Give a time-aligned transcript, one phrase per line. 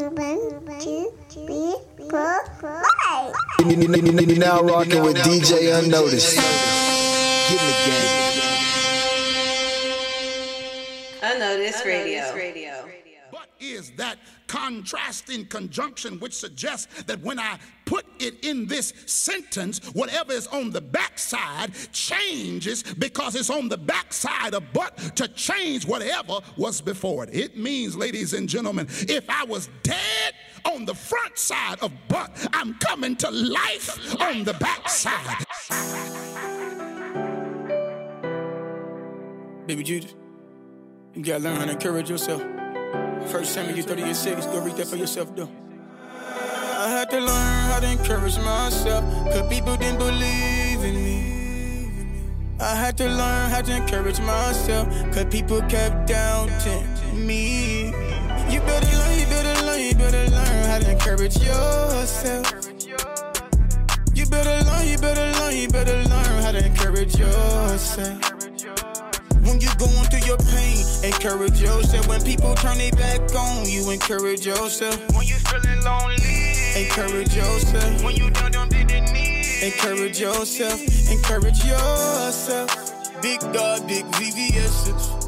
[0.00, 1.76] two, three,
[2.08, 3.34] four, five.
[4.38, 6.36] Now rocking with DJ Unnoticed.
[6.36, 8.14] Get in the game.
[11.22, 12.79] Unnoticed Radio.
[14.70, 20.70] Contrasting conjunction which suggests that when I put it in this sentence, whatever is on
[20.70, 27.24] the backside changes because it's on the backside of but to change whatever was before
[27.24, 27.34] it.
[27.34, 32.30] It means, ladies and gentlemen, if I was dead on the front side of but,
[32.52, 35.44] I'm coming to life on the backside.
[39.66, 40.14] Baby Judas,
[41.14, 42.59] you gotta learn how to encourage yourself.
[43.28, 45.48] First you 30 and 6, go read that for yourself, though.
[46.80, 52.22] I had to learn how to encourage myself, cause people didn't believe in me.
[52.58, 56.86] I had to learn how to encourage myself, cause people kept doubting
[57.26, 57.86] me.
[58.48, 62.46] You better learn, you better learn, you better learn how to encourage yourself.
[64.14, 68.39] You better learn, you better learn, you better learn how to encourage yourself.
[69.50, 72.06] When you going through your pain, encourage yourself.
[72.06, 74.96] When people turn their back on you, encourage yourself.
[75.12, 78.04] When you feeling lonely, encourage yourself.
[78.04, 80.80] When you down on bended knee, encourage yourself.
[81.10, 83.20] Encourage yourself.
[83.20, 85.19] Big God, big VVS's.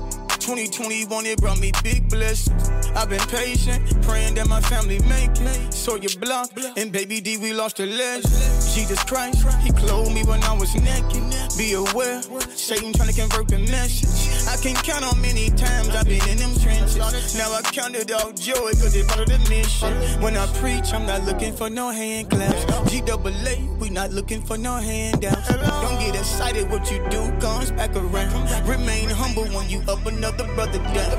[0.43, 2.69] 2021, it brought me big blessings.
[2.97, 5.73] I've been patient, praying that my family make it.
[5.73, 8.25] So you block, and baby D, we lost a legend.
[8.75, 11.23] Jesus Christ, he clothed me when I was naked.
[11.57, 12.21] Be aware,
[12.57, 14.49] Satan trying to convert the message.
[14.49, 17.37] I can't count on many times I've been in them trenches.
[17.37, 19.95] Now I count it all joy, cause it part of the mission.
[20.21, 22.65] When I preach, I'm not looking for no hand claps.
[22.91, 25.49] GAA, we not looking for no handouts.
[25.49, 28.69] Don't get excited, what you do comes back around.
[28.69, 31.17] Remain humble when you up another brother down.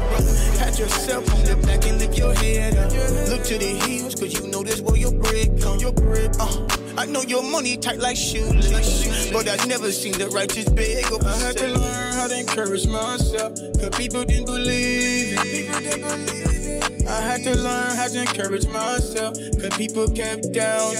[0.57, 2.91] Pat yourself on the back and lift your head up.
[3.29, 5.79] Look to the hills, cause you know this where your bread come.
[5.79, 6.67] Your bread, uh.
[6.95, 11.23] I know your money tight like shoelaces, but I never seen the righteous beg up.
[11.23, 17.07] I had to learn how to encourage myself, cause people didn't believe it.
[17.07, 20.93] I had to learn how to encourage myself, cause people kept down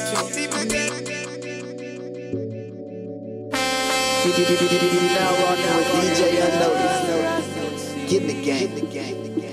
[5.13, 6.92] Now rocking with DJ Unnoticed.
[8.13, 9.52] Get in the game.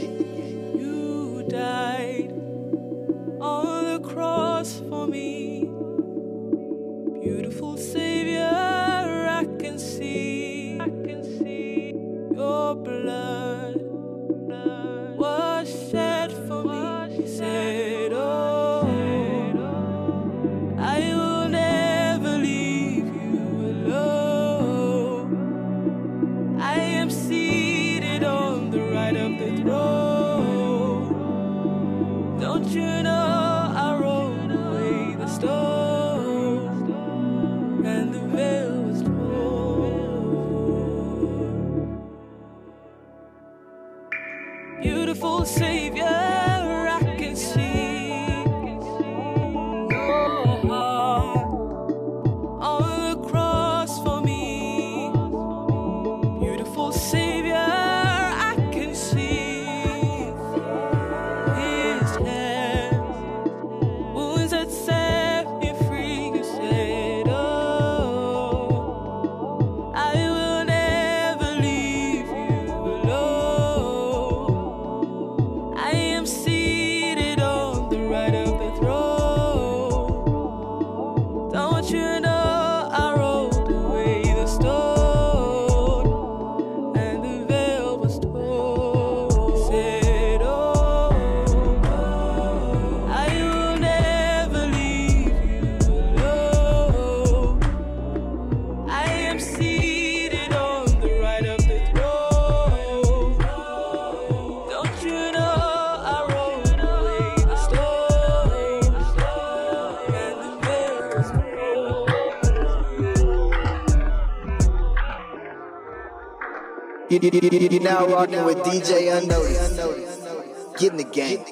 [117.22, 120.78] You, you, you, you, you now rocking with DJ Unnoticed.
[120.78, 121.45] Get in the game.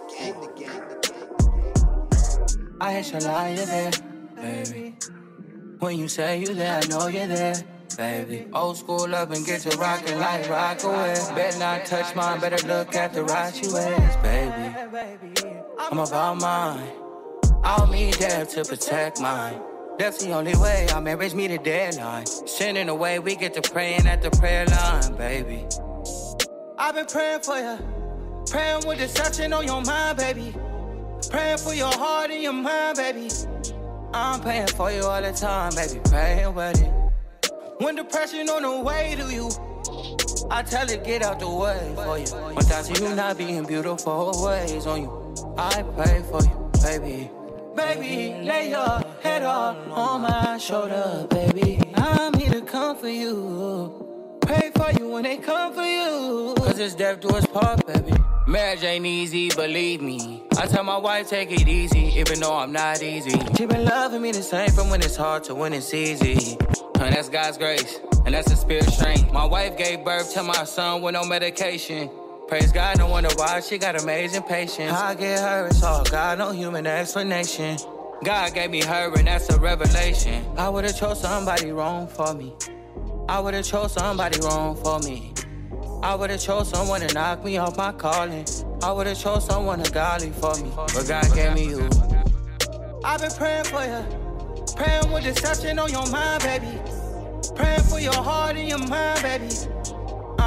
[2.81, 3.91] I hit your lie, you're there,
[4.37, 4.97] baby.
[5.79, 7.55] When you say you're there, I know you're there,
[7.99, 8.47] baby.
[8.55, 11.15] Old school up and get to rockin' like rock away.
[11.35, 15.55] Better not touch mine, better look at the right you wears, baby.
[15.79, 16.89] I'm about mine.
[17.63, 19.61] I'll need there to protect mine.
[19.99, 22.25] That's the only way our marriage meet a deadline.
[22.25, 25.67] Sending away, we get to praying at the prayer line, baby.
[26.79, 27.79] I've been praying for you,
[28.47, 30.55] praying with deception on your mind, baby.
[31.31, 33.29] Praying for your heart and your mind, baby.
[34.15, 36.01] I'm praying for you all the time, baby.
[36.05, 36.93] Praying with it.
[37.83, 39.51] When depression on the way to you,
[40.49, 42.57] I tell it get out the way for you.
[42.57, 47.31] Of you not being beautiful ways on you, I pray for you, baby.
[47.75, 51.81] Baby, lay your head up on my shoulder, baby.
[51.95, 54.39] I'm here to come for you.
[54.41, 56.55] Pray for you when they come for you.
[56.57, 58.13] Cause it's death do us part, baby.
[58.47, 60.43] Marriage ain't easy, believe me.
[60.57, 63.39] I tell my wife, take it easy, even though I'm not easy.
[63.57, 66.57] She been loving me the same from when it's hard to when it's easy.
[67.01, 69.33] And that's God's grace, and that's the spirit strength.
[69.33, 72.11] My wife gave birth to my son with no medication.
[72.49, 74.93] Praise God, no wonder why she got amazing patience.
[74.93, 77.77] I get her, it's all God, no human explanation.
[78.25, 80.45] God gave me her, and that's a revelation.
[80.57, 82.53] I would've chose somebody wrong for me.
[83.29, 85.35] I would've chose somebody wrong for me.
[86.03, 88.45] I would've chose someone to knock me off my calling.
[88.83, 90.73] I would've chose someone to godly for me.
[90.75, 91.89] But God gave me you.
[93.05, 94.75] I've been praying for you.
[94.75, 96.79] Praying with deception on your mind, baby.
[97.55, 99.49] Praying for your heart and your mind, baby.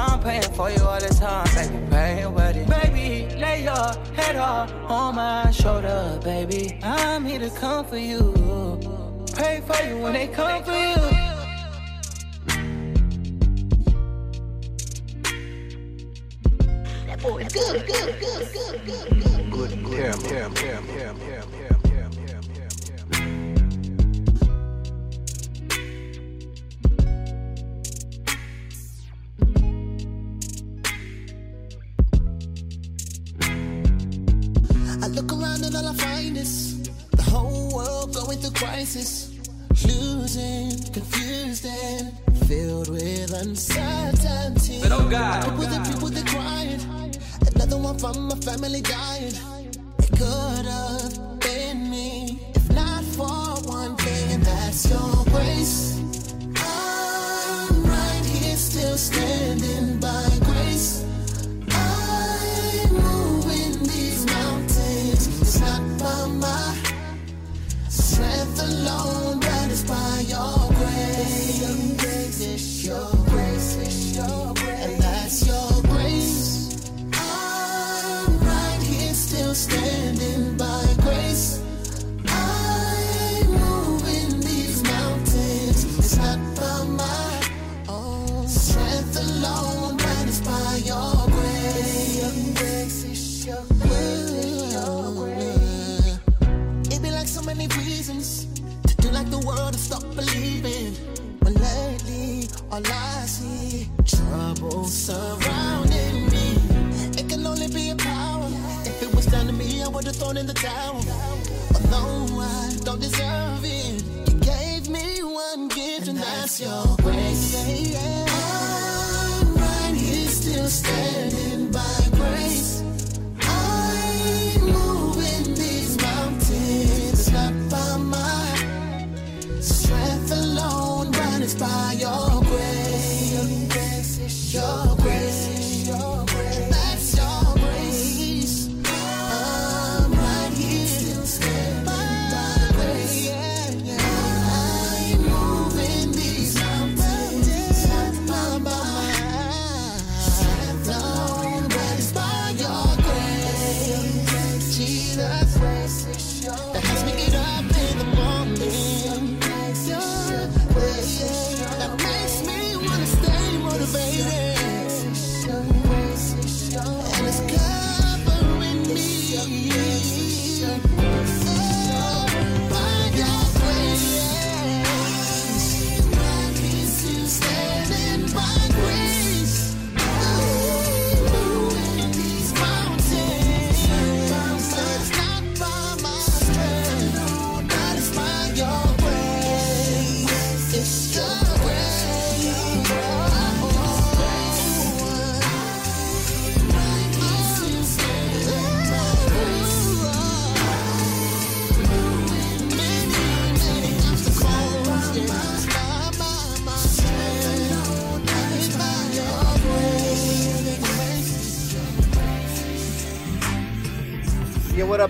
[0.04, 1.86] I'm praying for you all the time, baby.
[1.88, 2.68] Praying with it.
[2.68, 3.86] Baby, lay your
[4.18, 6.78] head up on my shoulder, baby.
[6.82, 8.20] I'm here to come for you.
[9.32, 10.96] Pray for you when they come for you.
[17.22, 19.70] Boy, good, good, good, good, good, good.
[19.70, 21.71] Damn, damn, damn, damn, damn, damn, damn, damn,
[35.64, 39.30] and all I find is the whole world going through crisis,
[39.86, 42.12] losing, confused and
[42.46, 44.80] filled with uncertainty.
[44.82, 45.44] But oh God.
[45.44, 46.80] Oh people that people that crying,
[47.54, 49.34] another one from my family dying.
[49.98, 55.98] It could have been me if not for one thing, and that's your grace.
[56.56, 60.31] I'm right here still standing by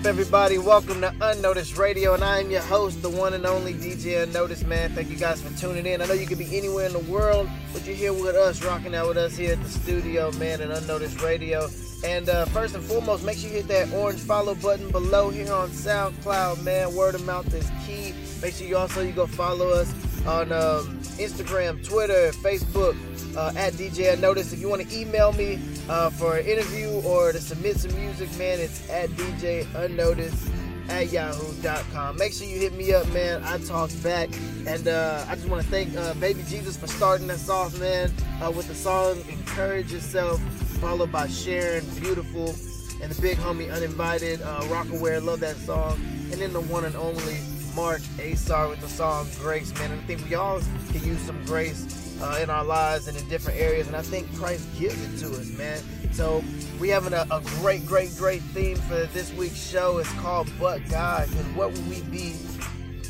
[0.03, 0.57] up, everybody?
[0.57, 4.65] Welcome to Unnoticed Radio, and I am your host, the one and only DJ Unnoticed,
[4.65, 4.91] man.
[4.91, 6.01] Thank you guys for tuning in.
[6.01, 8.93] I know you could be anywhere in the world, but you're here with us, rocking
[8.95, 11.69] out with us here at the studio, man, at Unnoticed Radio.
[12.03, 15.53] And uh, first and foremost, make sure you hit that orange follow button below here
[15.53, 16.93] on SoundCloud, man.
[16.93, 18.13] Word of mouth is key.
[18.41, 19.89] Make sure you also you go follow us
[20.25, 22.97] on um, Instagram, Twitter, Facebook
[23.37, 24.51] uh, at DJ Unnoticed.
[24.51, 28.29] If you want to email me uh, for an interview or to submit some music,
[28.37, 30.49] man, it's at DJ Unnoticed
[30.89, 32.17] at yahoo.com.
[32.17, 33.43] Make sure you hit me up, man.
[33.43, 34.29] I talk back.
[34.67, 38.11] And uh, I just want to thank uh, Baby Jesus for starting us off, man,
[38.41, 40.41] uh, with the song Encourage Yourself,
[40.79, 42.55] followed by Sharon, Beautiful,
[43.01, 45.23] and the big homie Uninvited, uh, Rockaware.
[45.23, 45.93] Love that song.
[46.31, 47.39] And then the one and only
[47.75, 49.91] Mark Asar with the song Grace, man.
[49.91, 53.27] And I think we all can use some grace uh, in our lives and in
[53.27, 53.87] different areas.
[53.87, 55.81] And I think Christ gives it to us, man.
[56.13, 56.43] So
[56.79, 59.97] we having a, a great, great, great theme for this week's show.
[59.97, 61.27] It's called But God.
[61.29, 62.35] Because what would we be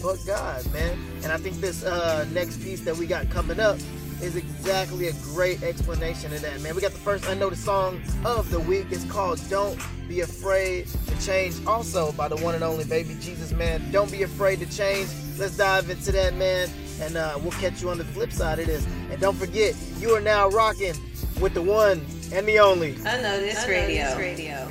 [0.01, 0.97] but God, man?
[1.23, 3.77] And I think this uh, next piece that we got coming up
[4.21, 6.75] is exactly a great explanation of that, man.
[6.75, 8.87] We got the first unnoticed song of the week.
[8.89, 13.51] It's called Don't Be Afraid to Change, also by the one and only Baby Jesus,
[13.51, 13.91] man.
[13.91, 15.09] Don't be afraid to change.
[15.37, 16.69] Let's dive into that, man.
[17.01, 18.87] And uh, we'll catch you on the flip side of this.
[19.11, 20.95] And don't forget, you are now rocking
[21.41, 24.17] with the one and the only Unnoticed, Radio.
[24.17, 24.67] Radio.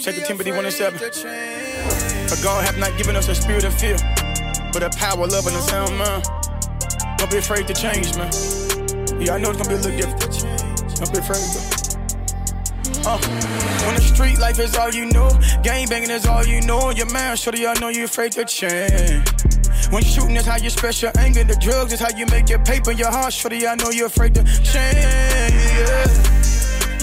[0.00, 0.98] Second Timothy 1 and 7.
[2.28, 3.96] For God hath not given us a spirit of fear,
[4.72, 6.24] but a power, love, and a sound mind.
[7.18, 8.30] Don't be afraid to change, man.
[9.20, 10.96] Yeah, I know it's gonna be a little different.
[10.96, 11.84] Don't be afraid to.
[13.06, 13.18] Uh,
[13.86, 15.30] when the street life is all you know,
[15.62, 19.28] gang banging is all you know, your man, shorty, I know you afraid to change.
[19.90, 22.60] When shooting is how you express your anger, the drugs is how you make your
[22.60, 24.96] paper, your heart, shorty, I know you're afraid to change.
[24.96, 26.06] Yeah.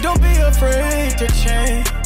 [0.02, 2.01] Don't be afraid to change.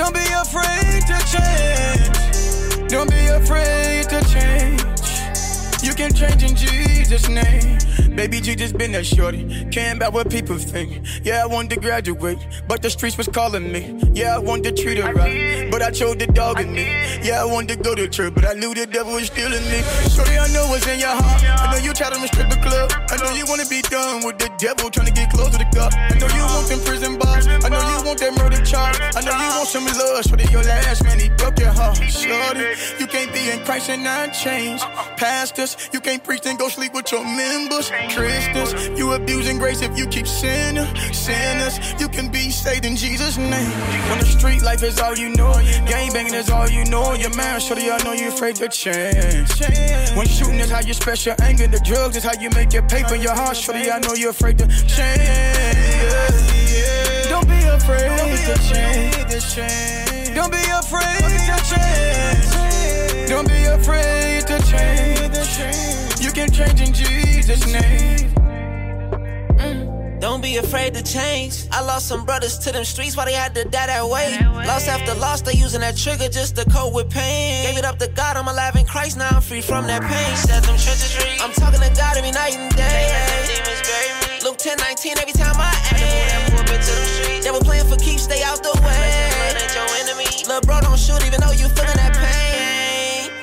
[0.00, 2.88] Don't be afraid to change.
[2.88, 4.80] Don't be afraid to change.
[5.82, 7.76] You can change in Jesus' name.
[8.16, 9.66] Baby G just been that shorty.
[9.70, 11.06] Caring about what people think.
[11.22, 12.38] Yeah, I wanted to graduate,
[12.68, 13.98] but the streets was calling me.
[14.12, 16.84] Yeah, I wanted to treat her right, but I chose the dog in me.
[17.22, 19.80] Yeah, I wanted to go to church, but I knew the devil was stealing me.
[20.10, 21.42] Shorty, I know what's in your heart.
[21.44, 22.92] I know you try to strip the club.
[23.08, 25.68] I know you wanna be done with the devil, trying to get close to the
[25.74, 25.94] God.
[25.94, 27.46] I know you want them prison bars.
[27.46, 28.98] I know you want that murder charge.
[29.16, 30.24] I know you want some love.
[30.24, 31.96] Shorty, your last man, he broke your heart.
[31.96, 34.82] Shorty, you can't be in Christ and not change.
[35.16, 37.90] Pastors, you can't preach and go sleep with your members.
[38.14, 40.86] Christians, you abusing grace if you keep sinning.
[41.12, 43.70] Sinners, you can be saved in Jesus' name.
[44.10, 45.52] When the street life is all you know,
[45.86, 47.14] gang banging is all you know.
[47.14, 49.48] Your man, shorty, I know you afraid to change.
[50.16, 52.82] When shooting is how you express your anger, the drugs is how you make your
[52.82, 53.14] paper.
[53.14, 55.30] Your heart, shorty, I know you're afraid to change.
[57.28, 60.34] Don't be afraid to change.
[60.34, 63.28] Don't be afraid to change.
[63.28, 65.09] Don't be afraid to change.
[66.30, 68.30] You can change in Jesus' name.
[70.20, 71.64] Don't be afraid to change.
[71.72, 74.38] I lost some brothers to them streets, why they had to die that way.
[74.64, 77.66] Lost after loss, they using that trigger just to cope with pain.
[77.66, 80.36] Gave it up to God, I'm alive in Christ, now I'm free from that pain.
[80.36, 81.34] Set them trenches free.
[81.40, 83.10] I'm talking to God every night and day.
[84.44, 87.42] Luke 10, 19, every time I aim.
[87.42, 89.50] They were playing for keeps, stay out the way.
[90.46, 92.19] Lil' bro, don't shoot even though you feeling that pain.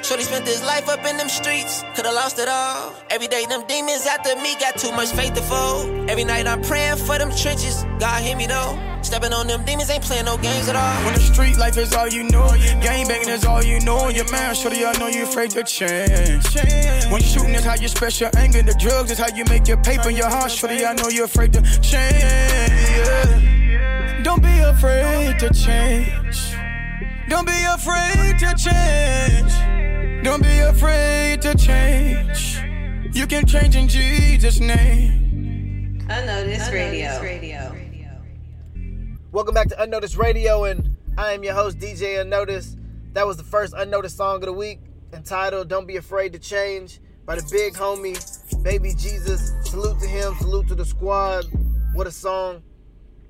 [0.08, 2.96] Shorty spent his life up in them streets, could've lost it all.
[3.10, 6.10] Every day, them demons after me got too much faith to fold.
[6.10, 7.84] Every night, I'm praying for them trenches.
[8.00, 8.80] God hear me though.
[9.02, 11.04] Stepping on them demons ain't playing no games at all.
[11.04, 12.48] When the street life is all you know,
[12.80, 14.08] gang banging is all you know.
[14.08, 16.56] Your man, shorty, I know you afraid to change.
[17.12, 19.84] When shooting is how you express your anger, the drugs is how you make your
[19.84, 20.10] paper.
[20.10, 22.24] Your heart, shorty, I know you're afraid to change.
[24.24, 26.56] Don't be afraid to change.
[27.28, 29.77] Don't be afraid to change.
[30.24, 32.60] Don't be afraid to change.
[33.16, 36.06] You can change in Jesus' name.
[36.10, 37.22] Unnoticed Radio.
[37.22, 37.76] Radio.
[39.32, 42.78] Welcome back to Unnoticed Radio, and I am your host, DJ Unnoticed.
[43.14, 44.80] That was the first Unnoticed song of the week,
[45.14, 48.18] entitled Don't Be Afraid to Change by the big homie,
[48.64, 49.54] Baby Jesus.
[49.64, 51.46] Salute to him, salute to the squad.
[51.94, 52.64] What a song.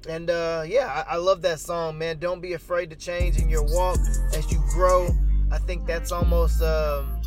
[0.08, 2.18] And uh, yeah, I, I love that song, man.
[2.18, 4.00] Don't be afraid to change in your walk
[4.34, 5.10] as you grow.
[5.52, 7.22] I think that's almost um,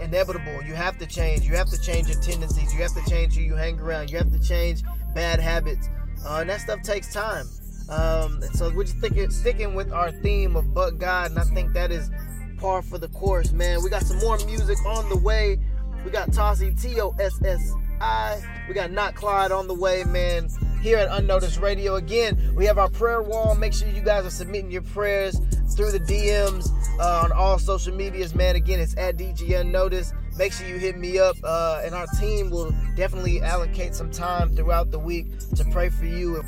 [0.00, 0.62] inevitable.
[0.62, 1.42] You have to change.
[1.42, 2.72] You have to change your tendencies.
[2.72, 4.10] You have to change who you hang around.
[4.10, 4.82] You have to change
[5.14, 5.88] bad habits.
[6.24, 7.46] Uh, and that stuff takes time.
[7.88, 11.44] Um, and so we're just thinking, sticking with our theme of but God, and I
[11.44, 12.10] think that is
[12.58, 13.82] par for the course, man.
[13.82, 15.58] We got some more music on the way.
[16.04, 18.40] We got Tossie T O S S I.
[18.68, 20.48] We got Not Clyde on the way, man.
[20.82, 21.94] Here at Unnoticed Radio.
[21.94, 23.54] Again, we have our prayer wall.
[23.54, 25.40] Make sure you guys are submitting your prayers
[25.76, 28.56] through the DMs uh, on all social medias, man.
[28.56, 30.12] Again, it's at DJ Unnoticed.
[30.36, 34.56] Make sure you hit me up, uh, and our team will definitely allocate some time
[34.56, 36.42] throughout the week to pray for you.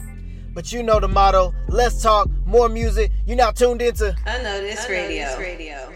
[0.52, 1.54] But you know the motto.
[1.68, 3.12] Let's talk more music.
[3.26, 5.38] You're now tuned into Unnoticed Radio.
[5.38, 5.92] Radio.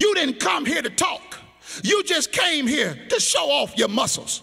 [0.00, 1.38] You didn't come here to talk.
[1.82, 4.42] You just came here to show off your muscles.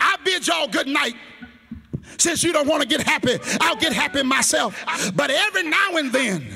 [0.00, 1.14] I bid y'all good night.
[2.16, 4.74] Since you don't want to get happy, I'll get happy myself.
[5.14, 6.48] But every now and then,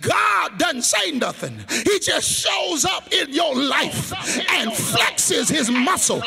[0.00, 1.58] God doesn't say nothing.
[1.68, 4.12] He just shows up in your life
[4.52, 6.22] and flexes his muscle.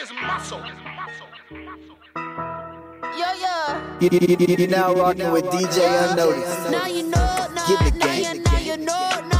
[3.17, 3.97] Yeah, yeah.
[3.99, 6.71] You, you, you, you now rocking with DJ Unnoticed.
[6.71, 8.35] Now you know, nah, Get the now game.
[8.35, 9.30] you, now you know,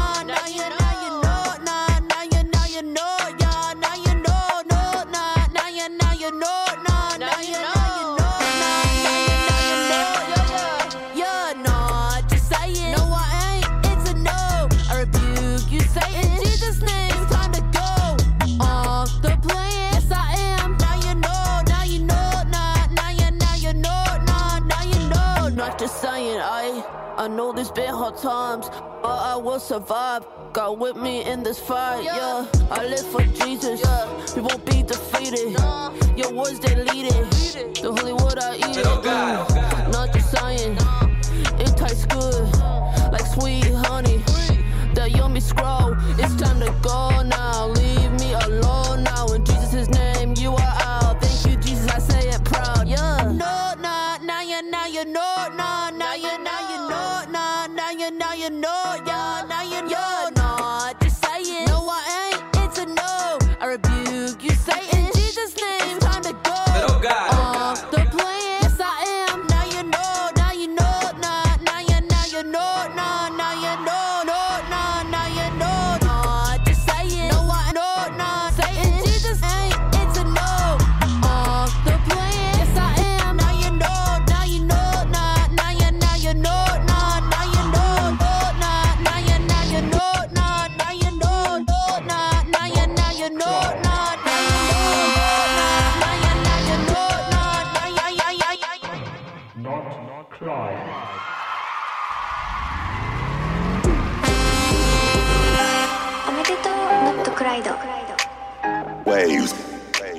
[27.22, 28.68] I, I know there's been hard times,
[29.04, 30.26] but I will survive.
[30.54, 32.46] God with me in this fight, yeah.
[32.70, 33.82] I live for Jesus,
[34.36, 35.52] we won't be defeated.
[36.18, 38.86] Your words they lead it, the Hollywood I eat it.
[38.86, 39.92] Mm.
[39.94, 40.78] Not just saying,
[41.58, 42.52] it tastes good,
[43.14, 44.18] like sweet honey.
[44.94, 47.68] The yummy scroll, it's time to go now.
[47.68, 48.01] Leave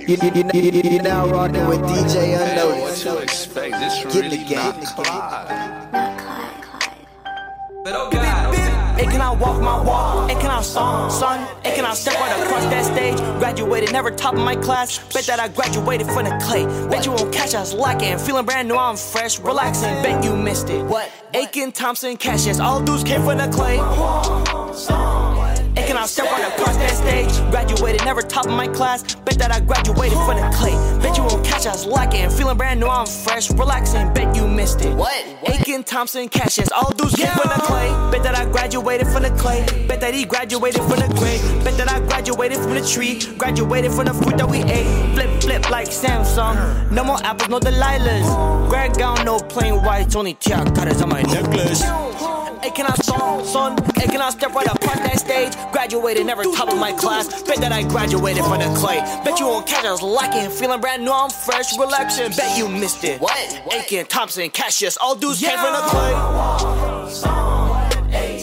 [0.02, 3.04] You, you, you, you, you, you now rocking with DJ What Unnoticed.
[3.04, 3.70] you expect?
[3.70, 4.56] This Get the really game.
[4.58, 5.90] not Clyde.
[8.10, 8.98] Clyde.
[8.98, 10.28] Hey, can I walk my walk?
[10.28, 11.46] Hey, can I song, son?
[11.64, 13.16] Hey, can I step right across that stage?
[13.38, 14.98] Graduated, never top of my class.
[15.12, 16.64] Bet that I graduated from the clay.
[16.88, 18.18] Bet you won't catch us lacking.
[18.18, 20.02] Feeling brand new, I'm fresh, relaxing.
[20.02, 20.84] Bet you missed it.
[20.84, 21.10] What?
[21.32, 23.78] Aiken, Thompson, cash Cassius, all dudes came from the clay.
[25.74, 27.50] Hey, can I step right across that stage?
[27.50, 29.14] Graduated, never top of my class.
[29.14, 30.72] Bet that I graduated from the clay.
[31.00, 32.28] Bet you won't catch us lacking.
[32.28, 34.12] Feeling brand new, I'm fresh, relaxing.
[34.12, 34.94] Bet you missed it.
[34.94, 35.24] What?
[35.48, 37.88] Aiken, Thompson, Cassius, all dudes came from the clay.
[38.10, 39.64] Bet that I graduated from the clay.
[39.88, 41.64] Bet that he graduated from the grave.
[41.64, 43.20] Bet that I graduated from the tree.
[43.38, 45.14] Graduated from the fruit that we ate.
[45.14, 46.90] Flip, flip like Samsung.
[46.90, 48.68] No more apples, no Delilahs.
[48.68, 51.82] Greg gown, no plain whites, only tiaras on my necklace.
[52.62, 53.76] Hey, can I song, son?
[53.96, 55.52] Hey, can I step right up on that stage?
[55.72, 57.42] Graduated, never top of my class.
[57.42, 59.00] Bet that I graduated from the clay.
[59.24, 60.48] Bet you won't catch us lacking.
[60.48, 62.30] Feeling brand new, I'm fresh, relaxing.
[62.36, 63.20] Bet you missed it.
[63.20, 63.62] What?
[63.72, 66.12] Aiken, Thompson, Cassius, all dudes came from the clay.
[68.10, 68.38] Hey,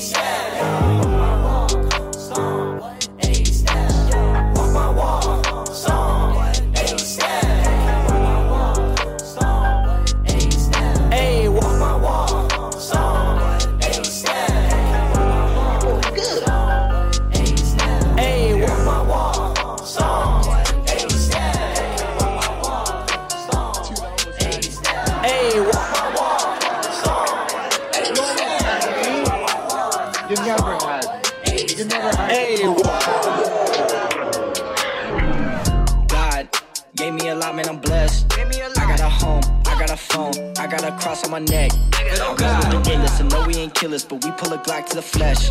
[37.60, 37.70] man.
[37.70, 38.26] I'm blessed.
[38.38, 41.72] I got a home, I got a phone, I got a cross on my neck.
[41.94, 44.96] I know the illest, and no, we ain't killers, but we pull a Glock to
[44.96, 45.50] the flesh.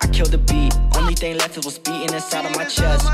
[0.00, 3.06] I killed the beat, only thing left is was beating inside of my chest.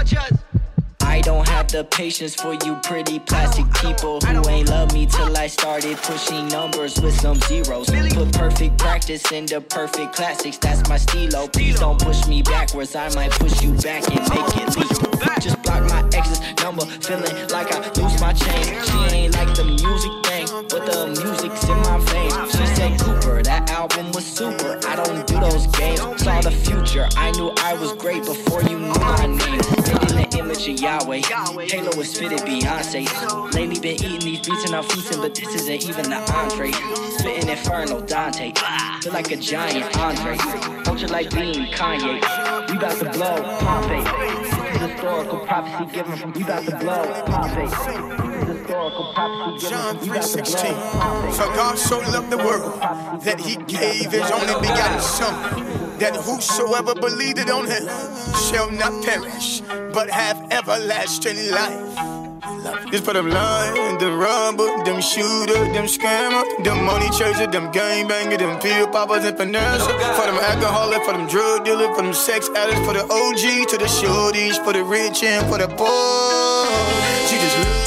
[1.03, 5.37] I don't have the patience for you pretty plastic people who ain't love me till
[5.37, 7.91] I started pushing numbers with some zeros.
[7.91, 11.49] Put perfect practice into perfect classics, that's my stilo.
[11.49, 15.13] Please don't push me backwards, I might push you back and make it leap.
[15.41, 17.81] Just block my ex's number, feeling like I
[18.35, 18.64] chain.
[18.85, 22.53] She ain't like the music thing, but the music's in my veins.
[22.53, 24.79] She said, Cooper, that album was super.
[24.87, 26.01] I don't do those games.
[26.23, 29.61] Saw the future, I knew I was great before you knew my name.
[30.03, 31.23] In the image of Yahweh,
[31.68, 33.07] Halo is fitted Beyonce.
[33.55, 36.73] Lately been eating these beats and I'm feasting, but this isn't even the entree.
[37.18, 38.53] Spitting Inferno, Dante.
[39.03, 40.37] Feel like a giant Andre.
[40.87, 42.21] Ultralight Beam Kanye.
[42.71, 44.62] We about to blow, Pompeii.
[44.83, 47.66] Historical prophecy given from you about to blow, Pompeii.
[47.66, 50.75] This is historical prophecy given John from you about 3:16.
[50.75, 52.81] blow, For God so loved the world
[53.23, 57.87] that he gave his only begotten Son, that whosoever believed on him
[58.49, 59.61] shall not perish,
[59.95, 62.22] but have everlasting life.
[62.90, 68.07] This for them lying, them robber, them shooter, them scammer, them money chaser, them gang
[68.07, 69.85] banger, them pill poppers and finesse.
[69.87, 73.79] For them alcoholic, for them drug dealer, for them sex addicts, for the OG, to
[73.79, 76.62] the shorties, for the rich and for the poor.
[77.53, 77.82] Love you.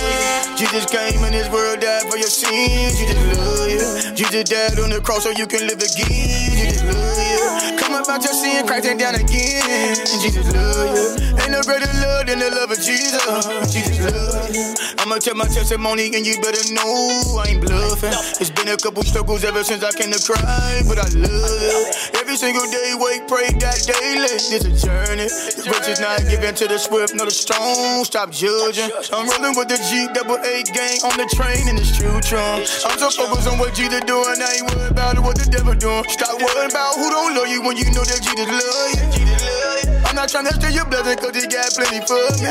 [0.55, 2.97] Jesus came in this world, died for your sins.
[2.97, 4.15] Jesus love you.
[4.15, 6.31] Jesus died on the cross so you can live again.
[6.55, 7.77] Jesus love you.
[7.77, 9.95] Come about your sin, Christ ain't down again.
[10.23, 11.35] Jesus love you.
[11.43, 13.19] Ain't no greater love than the love of Jesus.
[13.67, 14.73] Jesus love you.
[15.03, 18.15] I'ma tell my testimony and you better know I ain't bluffing.
[18.39, 22.15] It's been a couple struggles ever since I came to cry, but I love it.
[22.17, 24.33] Every single day, wake, pray, God daily.
[24.55, 25.27] It's a journey.
[25.27, 28.03] The rich is not given to the swift, nor the strong.
[28.05, 28.89] Stop judging.
[29.13, 32.69] I'm rolling with the G double A gang on the train in this true trunk.
[32.85, 36.05] I'm so focused on what Jesus doing, I ain't worried about what the devil doing.
[36.07, 39.34] Stop worrying about who don't love you when you know that Jesus love you.
[40.25, 42.49] I'm trying to steal your blessing cause he got plenty for me.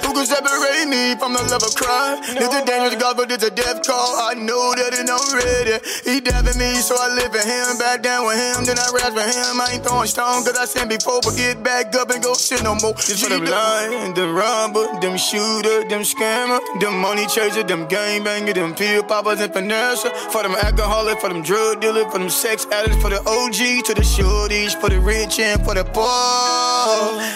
[0.00, 2.40] Who can separate me from the love of Christ?
[2.40, 4.16] It's a dangerous God, but it's a death call.
[4.16, 5.76] I know that and I'm ready.
[6.08, 7.76] He for me, so I live for him.
[7.76, 9.60] Back down with him, then I rise for him.
[9.60, 12.64] I ain't throwing stone cause I sinned before, but get back up and go sin
[12.64, 12.96] no more.
[12.96, 18.24] This for them lying, them robber, them shooter, them scammer, them money chaser, them gang
[18.24, 20.08] banger, them pill poppers and finesse.
[20.32, 23.92] For them alcoholic, for them drug dealer, for them sex addicts, for the OG, to
[23.92, 26.53] the shorties, for the rich and for the poor.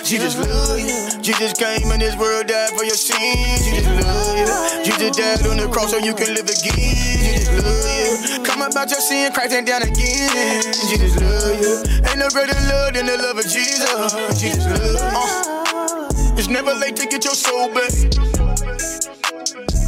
[0.05, 1.21] Jesus love you.
[1.23, 3.65] Jesus came in this world, died for your sins.
[3.65, 4.85] Jesus love you.
[4.85, 6.73] Jesus died on the cross so you can live again.
[6.75, 8.45] Jesus love you.
[8.45, 10.63] Come about your sin, Christ ain't down again.
[10.89, 11.83] Jesus love you.
[12.09, 14.13] Ain't no greater love than the love of Jesus.
[14.41, 15.19] Jesus love you.
[15.19, 16.39] Uh.
[16.39, 17.91] It's never late to get your soul back.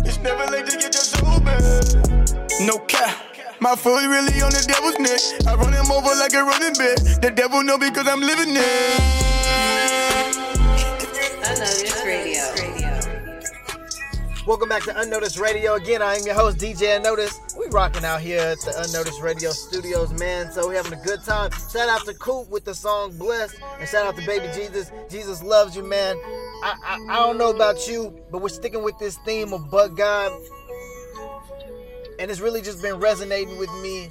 [0.04, 1.62] It's never late to get your soul back.
[2.60, 3.29] No cap.
[3.62, 5.20] My foot really on the devil's neck.
[5.46, 7.20] I run him over like a running back.
[7.20, 8.96] The devil know because I'm living there.
[11.44, 12.40] Unnoticed Radio.
[14.46, 15.74] Welcome back to Unnoticed Radio.
[15.74, 17.54] Again, I am your host, DJ Unnoticed.
[17.58, 20.50] We rocking out here at the Unnoticed Radio Studios, man.
[20.50, 21.50] So we having a good time.
[21.70, 23.56] Shout out to Coop with the song Blessed.
[23.78, 24.90] And shout out to Baby Jesus.
[25.10, 26.16] Jesus loves you, man.
[26.64, 29.88] I, I, I don't know about you, but we're sticking with this theme of but
[29.96, 30.32] God.
[32.20, 34.10] And it's really just been resonating with me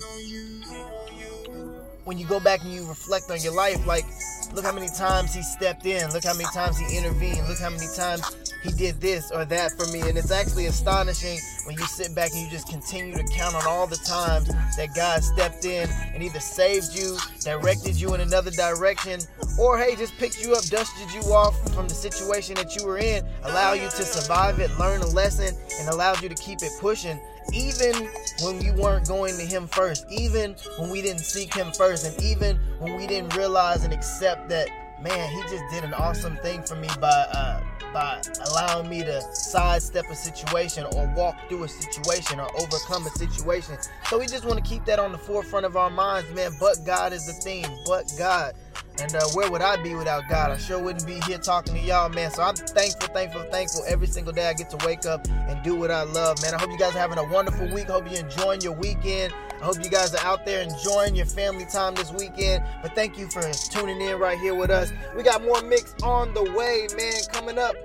[2.06, 3.86] when you go back and you reflect on your life.
[3.86, 4.06] Like,
[4.54, 6.10] look how many times he stepped in.
[6.12, 7.48] Look how many times he intervened.
[7.48, 10.02] Look how many times he did this or that for me.
[10.02, 13.64] And it's actually astonishing when you sit back and you just continue to count on
[13.68, 18.52] all the times that God stepped in and either saved you, directed you in another
[18.52, 19.20] direction,
[19.60, 22.98] or hey, just picked you up, dusted you off from the situation that you were
[22.98, 26.72] in, allow you to survive it, learn a lesson, and allows you to keep it
[26.80, 27.20] pushing.
[27.54, 28.10] Even
[28.44, 32.24] when you weren't going to him first, even when we didn't seek him first, and
[32.24, 34.68] even when we didn't realize and accept that,
[35.02, 37.62] man, he just did an awesome thing for me by uh,
[37.94, 43.10] by allowing me to sidestep a situation or walk through a situation or overcome a
[43.10, 43.78] situation.
[44.08, 46.52] So we just want to keep that on the forefront of our minds, man.
[46.60, 47.70] But God is the theme.
[47.86, 48.54] But God.
[49.02, 50.52] And uh, where would I be without God?
[50.52, 52.32] I sure wouldn't be here talking to y'all, man.
[52.32, 55.76] So I'm thankful, thankful, thankful every single day I get to wake up and do
[55.76, 56.54] what I love, man.
[56.54, 57.88] I hope you guys are having a wonderful week.
[57.88, 59.34] Hope you're enjoying your weekend.
[59.62, 62.64] I hope you guys are out there enjoying your family time this weekend.
[62.82, 64.92] But thank you for tuning in right here with us.
[65.16, 67.76] We got more mix on the way, man, coming up.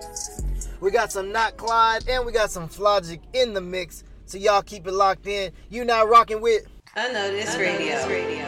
[0.81, 4.05] We got some Not Clyde and we got some Flogic in the mix.
[4.27, 5.53] So y'all keep it locked in.
[5.69, 8.07] You now rocking with Unnoticed Radio.
[8.09, 8.45] Radio.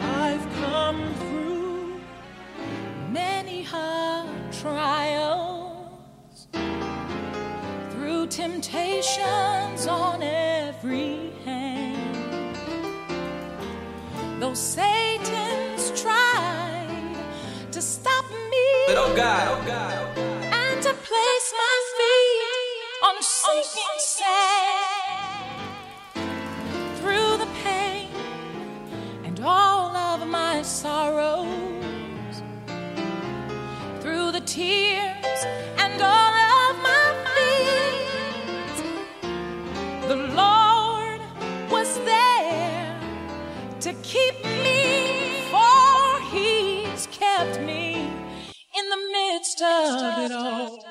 [0.00, 2.00] I've come through
[3.10, 5.69] many hard trials,
[8.00, 12.56] through temptations on every hand.
[14.40, 17.14] Though Satan's tried
[17.70, 19.92] to stop me But oh God, oh God.
[20.16, 25.60] And to place my feet on sinking sand.
[27.00, 28.08] Through the pain
[29.24, 31.46] and all of my sorrows.
[34.00, 35.44] Through the tears
[44.10, 47.94] keep me, for He's kept me
[48.78, 50.84] in the midst of it all.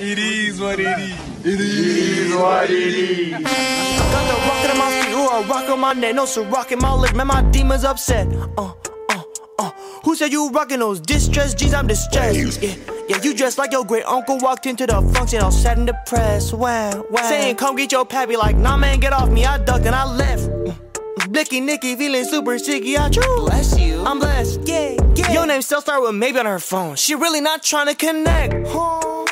[0.00, 1.46] It is what it is.
[1.46, 3.32] It is what it is.
[3.32, 6.78] Got the rocket on my feet, ooh, a rock on my neck, no so rockin'
[6.80, 8.28] my leg, man, my demons upset.
[8.58, 8.72] Uh,
[9.08, 9.22] uh,
[9.58, 9.70] uh.
[10.04, 11.74] Who said you rockin' those distressed jeans?
[11.74, 12.62] I'm distressed.
[12.62, 12.74] Yeah,
[13.08, 16.52] yeah, you dressed like your great uncle walked into the function, all sad and depressed.
[16.52, 17.22] Wow, wow.
[17.22, 19.44] Saying, come get your pappy, like, nah, man, get off me.
[19.44, 20.48] I ducked and I left.
[20.48, 21.32] Mm.
[21.32, 23.46] Blicky Nicky feeling super sicky, I true.
[23.46, 24.04] Bless you.
[24.04, 24.60] I'm blessed.
[24.64, 25.32] Yeah, yeah.
[25.32, 26.96] Your name still start with maybe on her phone.
[26.96, 28.54] She really not trying to connect.
[28.68, 29.24] Huh?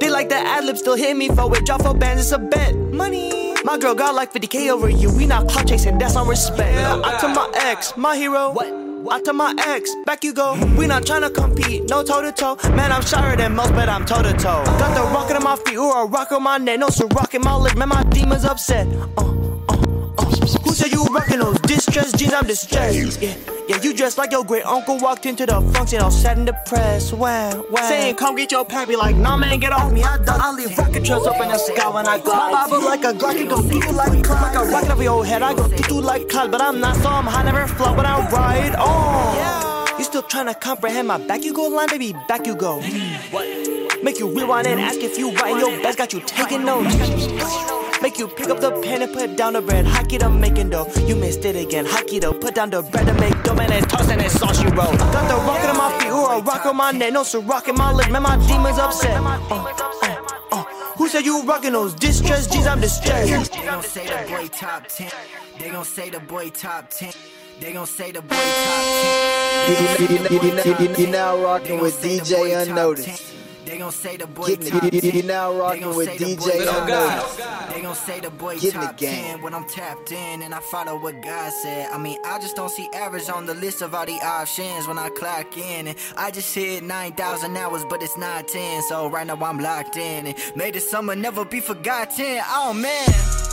[0.00, 1.64] They like the ad lib still hit me for it.
[1.66, 2.74] Drop for bands, it's a bet.
[2.76, 3.54] Money.
[3.64, 5.10] My girl got like 50k over you.
[5.16, 6.76] We not clout chasing, that's our respect.
[6.78, 8.52] I to my ex, my hero.
[8.52, 8.83] What?
[9.24, 10.52] To my ex, back you go.
[10.76, 12.56] We not tryna compete, no toe to toe.
[12.74, 14.62] Man, I'm shyer than most, but I'm toe to toe.
[14.64, 16.80] Got the rocket on my feet, or a rock on my neck.
[16.80, 18.86] No, so rockin' my leg, man, my demons upset.
[19.16, 19.32] Uh,
[20.94, 22.32] you rockin' those distressed jeans?
[22.32, 23.20] I'm distressed.
[23.20, 23.34] Yeah,
[23.68, 27.12] yeah, you dressed like your great uncle walked into the function all sad and depressed.
[27.12, 27.88] Wow, wow.
[27.88, 30.02] Saying, come get your pappy, like, nah, man, get off me.
[30.02, 30.40] I done.
[30.40, 32.52] I leave rocket trails up in the sky when I glide.
[32.52, 34.42] My Bible like a Glock, it go through like cloud.
[34.42, 36.50] Like a rocket over your head, I go through like cloud.
[36.52, 39.73] But I'm not, so I'm high, never flow, but I ride on.
[40.04, 41.44] You still trying to comprehend my back?
[41.44, 42.78] You go line, baby, back you go.
[44.02, 45.96] Make you rewind and ask if you writing your best.
[45.96, 46.94] Got you taking notes.
[48.02, 49.86] Make you pick up the pen and put down the bread.
[49.86, 50.92] Hockey to making dough.
[51.06, 51.86] You missed it again.
[51.86, 52.34] Hockey though.
[52.34, 53.54] Put down the bread to make dough.
[53.54, 54.92] Man, it's tossed and it's sauce you roll.
[54.92, 56.10] Got the rocket on my feet.
[56.10, 57.14] Ooh, a rock on my neck.
[57.14, 58.12] No, so rockin' my leg.
[58.12, 59.16] Man, my demons upset.
[59.16, 60.64] Uh, uh, uh.
[60.98, 62.66] Who said you rockin' those distressed jeans?
[62.66, 63.54] I'm distressed.
[63.54, 65.10] They gon' say the boy top 10.
[65.58, 67.10] They gon' say the boy top 10.
[67.60, 68.84] They gon' say the boy top
[69.66, 70.00] 10.
[70.00, 73.32] You, you, you, you, you now rocking with DJ Unnoticed.
[73.64, 75.14] They gon' say the boy Getting top it, you, 10.
[75.14, 77.38] you now rocking with DJ boy top Unnoticed.
[77.38, 77.72] 10.
[77.72, 79.24] They gon' say the boy Getting the top game.
[79.24, 81.90] 10 when I'm tapped in and I follow what God said.
[81.90, 84.98] I mean, I just don't see average on the list of all the options when
[84.98, 85.88] I clock in.
[85.88, 88.82] And I just hit 9,000 hours, but it's not 10.
[88.82, 90.26] So right now I'm locked in.
[90.26, 92.40] And may the summer never be forgotten.
[92.48, 93.43] Oh man.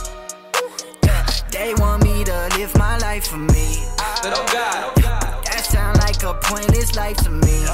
[1.52, 3.84] They want me to live my life for me.
[4.22, 7.66] But oh God, oh That sound like a pointless life to me.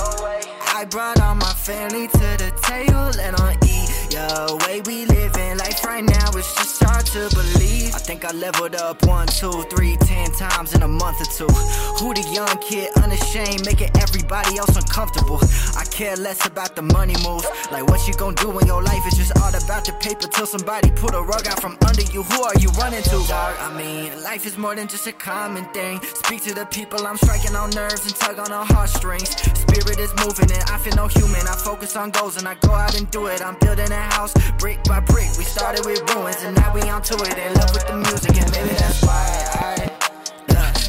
[0.74, 3.86] I brought all my family to the table and on E.
[4.10, 7.94] Yo, way we living life right now is just hard to believe.
[7.94, 11.52] I think I leveled up one, two, three, ten times in a month or two.
[12.00, 15.40] Who the young kid unashamed, making everybody else uncomfortable.
[15.76, 17.46] I care less about the money moves.
[17.70, 20.46] Like what you gon' do when your life is just all about the paper till
[20.46, 22.22] somebody pull a rug out from under you.
[22.22, 23.54] Who are you running to, dog?
[23.60, 26.00] I mean, life is more than just a common thing.
[26.24, 29.30] Speak to the people, I'm striking on nerves and tug on the heartstrings.
[29.64, 31.44] Spirit is moving and I feel no human.
[31.46, 33.42] I focus on goals and I go out and do it.
[33.42, 35.30] I'm building a house brick by brick.
[35.36, 37.38] We started with ruins and now we onto it.
[37.38, 39.87] In love with the music and maybe that's why I.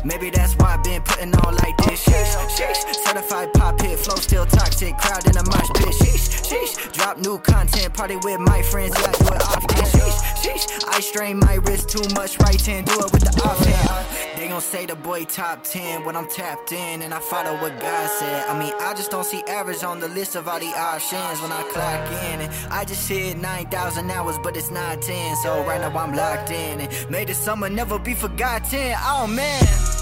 [0.06, 2.06] Maybe that's why I've been putting on like this.
[2.06, 2.94] Sheesh, sheesh.
[3.06, 4.98] Certified pop hit, flow still toxic.
[4.98, 5.94] Crowd in a mosh pit.
[6.02, 6.94] Sheesh, sheesh.
[6.94, 8.96] Drop new content, party with my friends.
[8.98, 9.86] Yeah, I do it often.
[9.86, 10.84] Sheesh, sheesh.
[10.88, 12.40] I strain my wrist too much.
[12.40, 14.40] Right hand, do it with the off hand.
[14.40, 17.78] They gon' say the boy top 10 when I'm tapped in and I follow what
[17.82, 18.48] God said.
[18.48, 21.52] I mean, I just don't see average on the list of all the options when
[21.52, 22.42] I clock in.
[22.42, 25.36] And I just hit 9,000 hours, but it's not 10.
[25.44, 26.80] So right now I'm locked in.
[26.80, 28.94] And may the summer never be forgotten.
[29.00, 29.99] Oh man.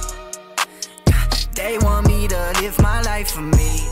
[1.57, 3.89] They want me to live my life for me.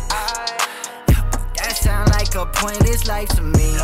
[1.57, 3.75] That sound like a pointless life to me.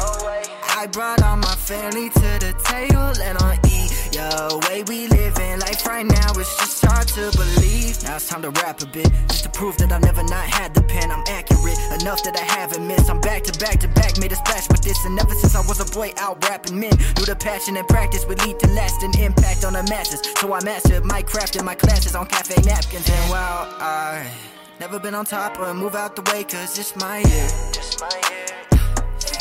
[0.78, 3.81] I brought all my family to the table and on E.
[4.12, 8.04] Yo, way we living life right now is just hard to believe.
[8.04, 10.74] Now it's time to rap a bit, just to prove that I've never not had
[10.74, 11.10] the pen.
[11.10, 13.10] I'm accurate enough that I haven't missed.
[13.10, 15.62] I'm back to back to back, made a splash with this, and ever since I
[15.66, 19.18] was a boy out rapping men, knew the passion and practice would lead to lasting
[19.18, 20.22] impact on the masses.
[20.40, 24.30] So I mastered my craft in my classes on cafe napkins, and while I
[24.82, 28.61] never been on top or move out the way, cause it's my year.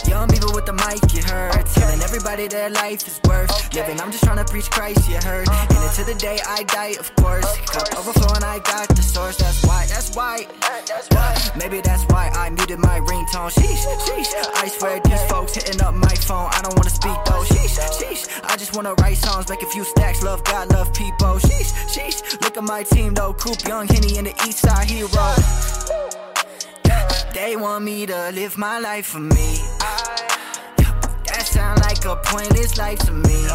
[0.09, 1.67] Young people with the mic, you heard.
[1.67, 4.01] Telling everybody their life is worth living.
[4.01, 5.49] I'm just trying to preach Christ, you heard.
[5.49, 7.47] And until the day I die, of course.
[7.67, 9.37] Cup overflowing, I got the source.
[9.37, 10.47] That's why, that's why.
[11.57, 13.51] Maybe that's why I muted my ringtone.
[13.51, 14.33] Sheesh, sheesh.
[14.55, 16.49] I swear these folks hitting up my phone.
[16.53, 17.45] I don't wanna speak though.
[17.45, 18.29] Sheesh, sheesh.
[18.45, 20.23] I just wanna write songs, make a few stacks.
[20.23, 21.39] Love God, love people.
[21.39, 22.41] Sheesh, sheesh.
[22.43, 23.35] Look at my team though.
[23.35, 25.09] Coop, Young, Henny, and the East Side Hero.
[27.35, 29.59] They want me to live my life for me.
[32.01, 33.47] That like a pointless life to me.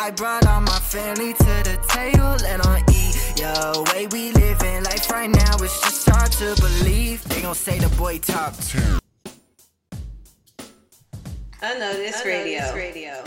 [0.00, 3.12] I brought all my family to the table and on E.
[3.36, 7.22] Yo, way we living life right now, it's just hard to believe.
[7.24, 8.98] They gon' say the boy top 10.
[11.62, 12.74] Unnoticed Radio.
[12.74, 13.24] Radio.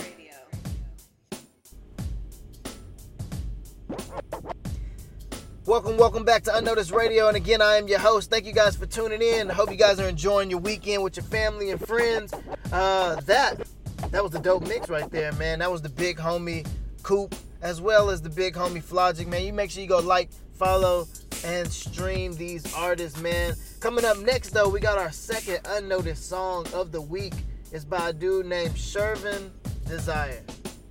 [5.65, 7.29] Welcome, welcome back to Unnoticed Radio.
[7.29, 8.29] And again, I am your host.
[8.29, 9.49] Thank you guys for tuning in.
[9.49, 12.33] I hope you guys are enjoying your weekend with your family and friends.
[12.73, 13.65] Uh, that
[14.11, 15.59] that was the dope mix right there, man.
[15.59, 16.67] That was the big homie
[17.03, 19.43] Coop, as well as the big homie Flogic, man.
[19.43, 21.07] You make sure you go like, follow,
[21.43, 23.53] and stream these artists, man.
[23.79, 27.33] Coming up next, though, we got our second unnoticed song of the week.
[27.71, 29.49] It's by a dude named Shervin
[29.87, 30.41] Desire.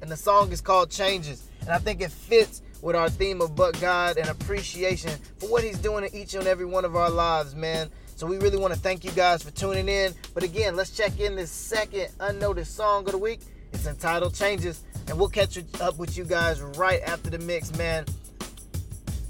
[0.01, 1.48] And the song is called Changes.
[1.62, 5.62] And I think it fits with our theme of but God and appreciation for what
[5.62, 7.88] He's doing in each and every one of our lives, man.
[8.23, 10.15] So we really want to thank you guys for tuning in.
[10.33, 13.41] But again, let's check in this second unnoticed song of the week.
[13.73, 14.85] It's entitled Changes.
[15.09, 18.05] And we'll catch up with you guys right after the mix, man.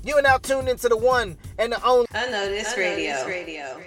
[0.04, 3.26] You are now tuned into the one and the only Unnoticed Radio.
[3.26, 3.80] Radio.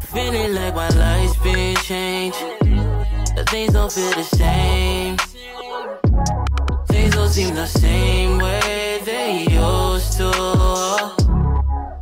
[0.00, 2.38] Feeling like my life's been changed.
[3.48, 5.16] Things don't feel the same.
[6.86, 10.30] Things don't seem the same way they used to.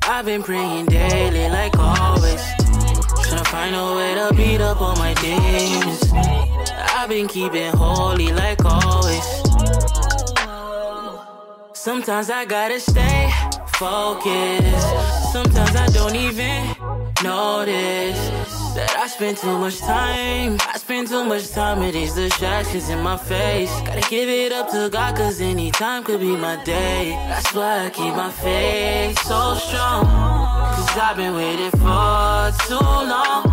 [0.09, 2.43] I've been praying daily, like always.
[3.25, 6.13] Trying to find a way to beat up all my demons.
[6.15, 9.27] I've been keeping holy, like always.
[11.75, 13.31] Sometimes I gotta stay
[13.67, 15.33] focused.
[15.33, 16.75] Sometimes I don't even
[17.23, 18.19] notice
[18.75, 20.59] that I spend too much time.
[20.61, 23.71] I spend too much time with these distractions in my face.
[23.83, 27.11] Gotta give it up to God, cause any time could be my day.
[27.29, 30.05] That's why I keep my faith so strong.
[30.07, 33.45] Cause I've been waiting for too long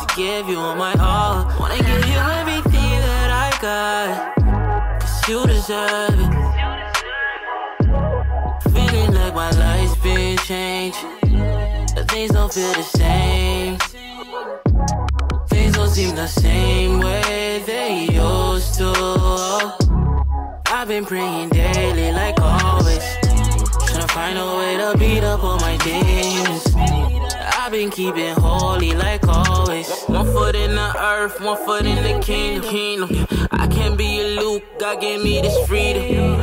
[0.00, 1.46] to give you all my all.
[1.58, 4.34] Wanna give you everything that I got.
[5.00, 6.30] Cause you deserve it.
[8.72, 11.23] Feeling like my life's been changed.
[12.24, 13.76] Things don't feel the same.
[15.48, 19.74] Things don't seem the same way they used to.
[20.68, 23.04] I've been praying daily, like always.
[23.20, 26.74] Trying to find a way to beat up all my demons.
[27.58, 30.04] I've been keeping holy, like always.
[30.04, 33.26] One foot in the earth, one foot in the kingdom.
[33.64, 36.36] I can't be a Luke, God gave me this freedom.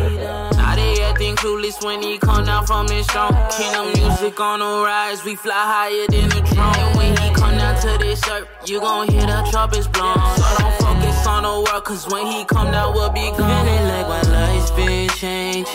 [0.58, 3.38] Now they acting clueless when he come down from his throne.
[3.56, 6.76] Kingdom music on the rise, we fly higher than a drone.
[6.76, 10.18] And when he come down to this earth, you gon' hear the trumpets blown.
[10.36, 13.66] So don't focus on the world, cause when he come down, we'll be gone.
[13.68, 15.70] Feeling like my life's been changed.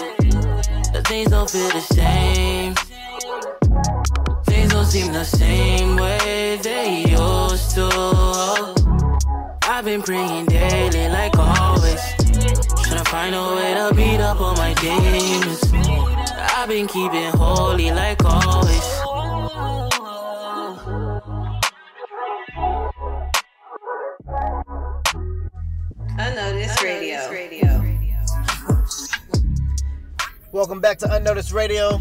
[0.93, 2.75] The things don't feel the same.
[4.47, 8.76] Things don't seem the same way they used to.
[9.77, 12.01] I've been praying daily, like always.
[12.25, 15.71] Trying to find a way to beat up all my demons.
[16.57, 19.01] I've been keeping holy, like always.
[26.19, 27.31] Unnoticed Radio.
[27.31, 27.83] Radio.
[30.53, 32.01] Welcome back to Unnoticed Radio.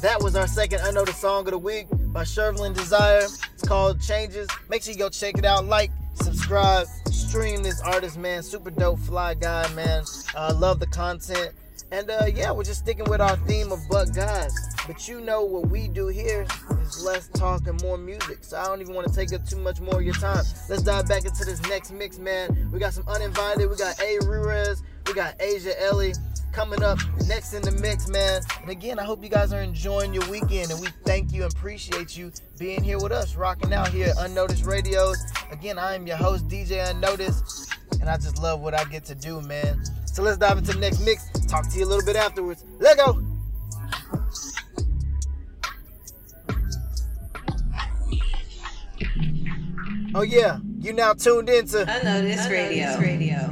[0.00, 3.24] That was our second unnoticed song of the week by Shervin Desire.
[3.24, 4.48] It's called Changes.
[4.70, 5.66] Make sure you go check it out.
[5.66, 8.42] Like, subscribe, stream this artist, man.
[8.42, 10.04] Super dope, fly guy, man.
[10.34, 11.52] Uh, love the content.
[11.92, 14.54] And uh, yeah, we're just sticking with our theme of but guys.
[14.86, 16.46] But you know what we do here
[16.82, 18.38] is less talk and more music.
[18.42, 20.44] So I don't even want to take up too much more of your time.
[20.68, 22.70] Let's dive back into this next mix, man.
[22.72, 23.68] We got some uninvited.
[23.68, 24.18] We got A.
[24.24, 24.82] Ruiz.
[25.06, 26.12] We got Asia Ellie
[26.52, 28.42] coming up next in the mix, man.
[28.60, 31.52] And again, I hope you guys are enjoying your weekend, and we thank you and
[31.52, 35.18] appreciate you being here with us, rocking out here at Unnoticed Radios.
[35.50, 39.14] Again, I am your host, DJ Unnoticed, and I just love what I get to
[39.14, 39.82] do, man.
[40.06, 41.28] So let's dive into the next mix.
[41.46, 42.64] Talk to you a little bit afterwards.
[42.78, 43.22] Let go.
[50.12, 52.98] Oh yeah, You now tuned into Unnoticed Radio.
[52.98, 53.49] Radio.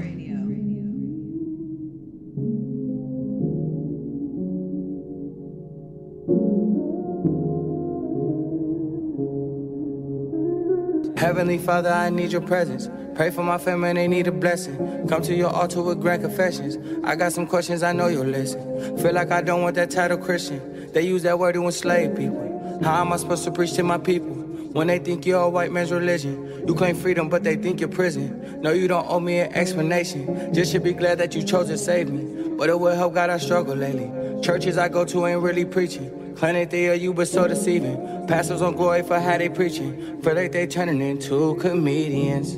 [11.28, 12.88] Heavenly Father, I need your presence.
[13.14, 15.06] Pray for my family, they need a blessing.
[15.08, 16.78] Come to your altar with grand confessions.
[17.04, 18.96] I got some questions, I know you'll listen.
[18.96, 20.90] Feel like I don't want that title Christian.
[20.94, 22.80] They use that word to enslave people.
[22.82, 24.36] How am I supposed to preach to my people?
[24.72, 27.90] When they think you're a white man's religion, you claim freedom, but they think you're
[27.90, 28.62] prison.
[28.62, 30.54] No, you don't owe me an explanation.
[30.54, 32.56] Just should be glad that you chose to save me.
[32.56, 34.10] But it will help God I struggle lately.
[34.40, 36.27] Churches I go to ain't really preaching.
[36.38, 38.26] Planet they are you, but so deceiving.
[38.28, 40.22] Pastors on glory for how they preaching.
[40.22, 42.52] Feel like they turning into comedians.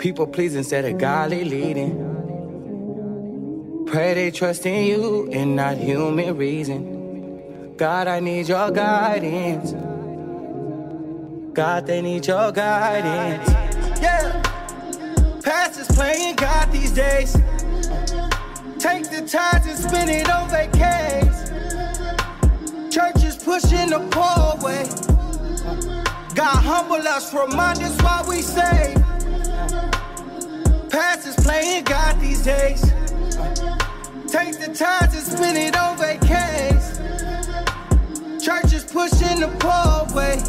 [0.00, 2.12] People please instead of godly leading.
[3.86, 7.76] Pray they trust in you and not human reason.
[7.76, 9.72] God, I need your guidance.
[11.52, 13.50] God, they need your guidance.
[14.00, 14.40] Yeah.
[15.44, 17.34] Pastors playing God these days.
[18.78, 21.43] Take the time and spend it on vacays.
[23.44, 24.88] Pushing the poor away.
[26.34, 28.94] God humble us, remind us why we say.
[30.88, 32.80] Pastors playing God these days.
[34.32, 36.96] Take the time to spend it on vacays.
[38.42, 40.40] Churches pushing the poor away.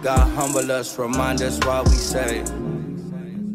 [0.00, 2.44] God humble us, remind us why we say.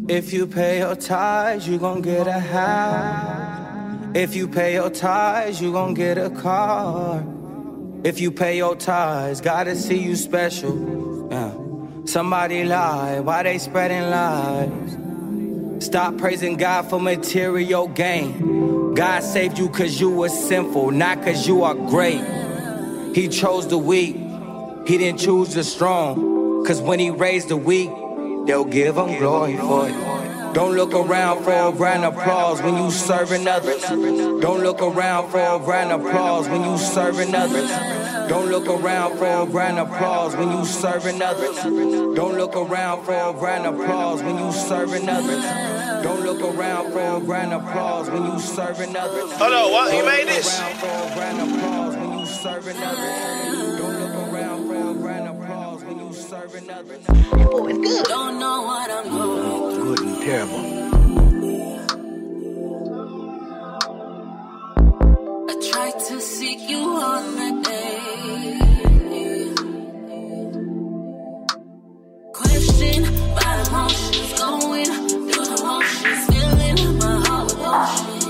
[0.10, 4.12] If you pay your tithes, you gon' get a house.
[4.14, 7.26] If you pay your tithes, you gon' get a car.
[8.04, 11.28] If you pay your tithes, gotta see you special.
[11.32, 11.54] Yeah.
[12.06, 15.86] Somebody lie, why they spreading lies?
[15.86, 18.94] Stop praising God for material gain.
[18.94, 22.22] God saved you cause you were sinful, not cause you are great.
[23.16, 24.18] He chose the weak,
[24.86, 26.66] he didn't choose the strong.
[26.66, 27.90] Cause when he raised the weak,
[28.46, 30.13] they'll give him glory for it.
[30.54, 33.82] Don't look around for a grand applause when you serving others.
[33.82, 37.70] Don't look around for a grand applause when you serving others.
[38.30, 41.56] Don't look around for a grand applause when you serving others.
[41.64, 45.44] Don't look around for a grand applause when you serving others.
[46.04, 49.32] Don't look around for a grand applause when you serving others.
[49.32, 49.96] Hold on, what?
[49.96, 50.60] You made this?
[50.60, 53.80] Don't look around for a grand applause when you serving others.
[53.80, 57.06] Don't look around for a grand applause when you serving others.
[57.10, 58.06] Oh, it's good.
[58.06, 59.73] Don't know what I'm going Good and
[60.24, 60.64] terrible.
[65.50, 68.60] I tried to seek you on the day.
[72.32, 73.04] Question
[73.36, 76.24] by emotions, going through the motions,
[77.04, 78.23] my heart with emotion.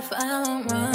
[0.00, 0.89] if I don't run.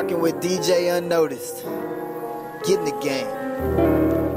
[0.00, 1.62] rocking with DJ Unnoticed.
[2.64, 4.29] Get in the game.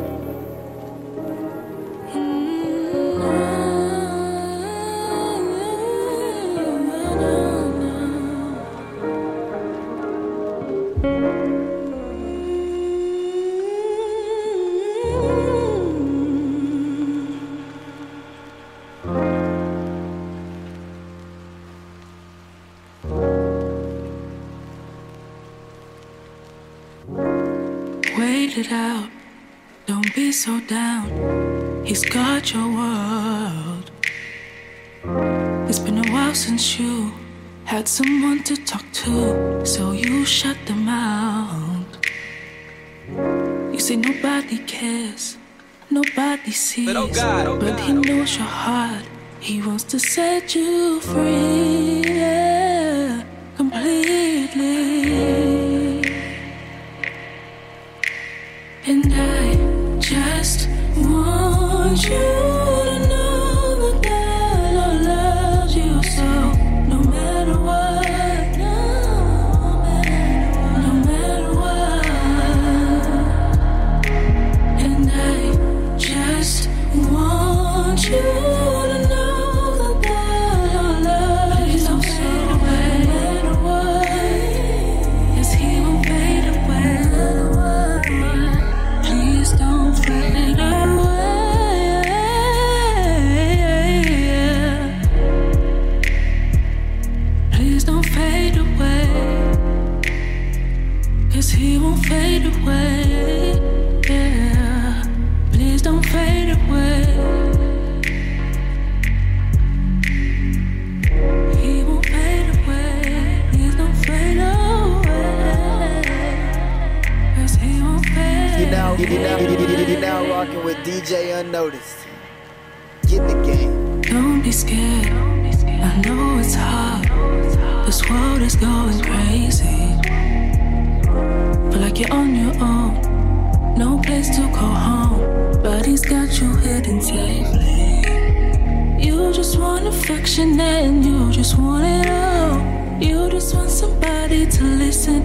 [47.11, 49.03] but he knows your heart.
[49.39, 51.92] He wants to set you free.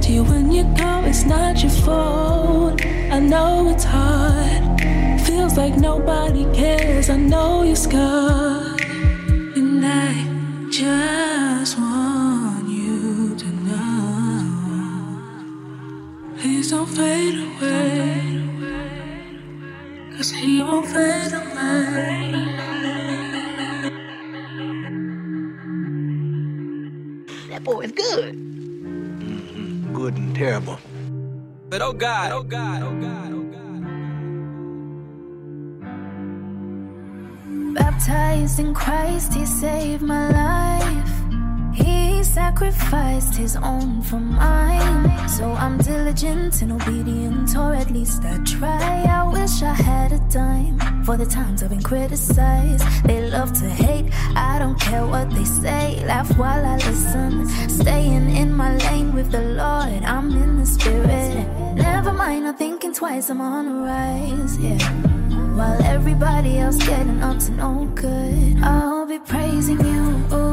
[0.09, 2.81] to you when you go, it's not your fault.
[2.85, 4.81] I know it's hard,
[5.21, 7.11] feels like nobody cares.
[7.11, 8.68] I know you're scarred.
[31.89, 33.83] Oh God, oh God, oh God, oh God.
[37.75, 41.28] Baptized in Christ, He saved my life.
[41.85, 45.29] He sacrificed his own for mine.
[45.29, 49.05] So I'm diligent and obedient, or at least I try.
[49.19, 52.85] I wish I had a dime for the times I've been criticized.
[53.05, 56.05] They love to hate, I don't care what they say.
[56.05, 57.47] Laugh while I listen.
[57.69, 61.47] Staying in my lane with the Lord, I'm in the spirit.
[61.77, 64.79] Never mind, I'm thinking twice, I'm on the rise, yeah.
[65.59, 70.03] While everybody else getting up to no good, I'll be praising you.
[70.33, 70.48] Ooh,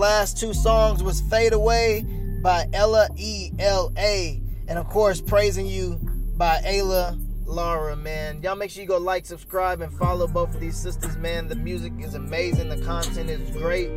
[0.00, 2.06] last two songs was Fade Away
[2.42, 4.40] by Ella E L A.
[4.66, 6.00] And of course, Praising You
[6.38, 8.42] by Ayla Laura, man.
[8.42, 11.48] Y'all make sure you go like, subscribe, and follow both of these sisters, man.
[11.48, 13.90] The music is amazing, the content is great.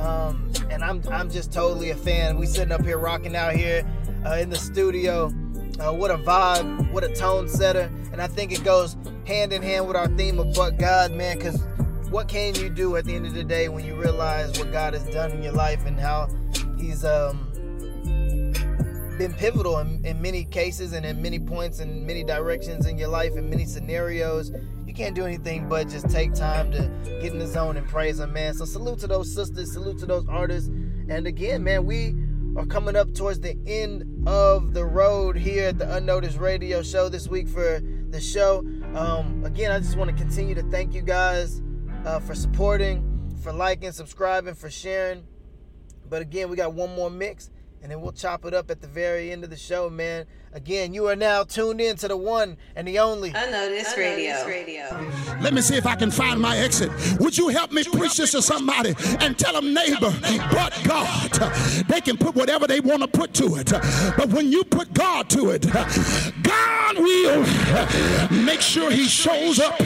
[0.00, 2.38] Um, and I'm I'm just totally a fan.
[2.38, 3.86] We sitting up here rocking out here
[4.24, 5.26] uh, in the studio.
[5.78, 7.90] Uh, what a vibe, what a tone setter.
[8.10, 8.96] And I think it goes
[9.26, 11.62] hand in hand with our theme of But God, man, because
[12.12, 14.92] what can you do at the end of the day when you realize what God
[14.92, 16.28] has done in your life and how
[16.78, 17.50] He's um,
[19.16, 23.08] been pivotal in, in many cases and in many points and many directions in your
[23.08, 24.52] life in many scenarios.
[24.86, 26.90] You can't do anything but just take time to
[27.22, 28.52] get in the zone and praise Him, man.
[28.52, 30.68] So salute to those sisters, salute to those artists.
[30.68, 32.14] And again, man, we
[32.60, 37.08] are coming up towards the end of the road here at the Unnoticed Radio Show
[37.08, 38.58] this week for the show.
[38.94, 41.62] Um, again, I just want to continue to thank you guys
[42.04, 45.24] uh, for supporting, for liking, subscribing, for sharing.
[46.08, 47.50] But again, we got one more mix,
[47.82, 50.26] and then we'll chop it up at the very end of the show, man.
[50.54, 54.34] Again, you are now tuned in to the one and the only Unnoticed Radio.
[55.40, 56.90] Let me see if I can find my exit.
[57.20, 60.12] Would you help me preach this to somebody and tell them, neighbor,
[60.50, 61.30] but God,
[61.88, 63.70] they can put whatever they want to put to it.
[64.16, 65.66] But when you put God to it,
[66.42, 67.46] God will
[68.44, 69.80] make sure He shows up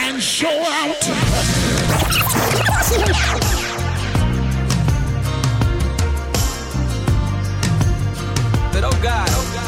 [0.00, 0.96] and show out.
[8.72, 9.59] But oh God, oh God.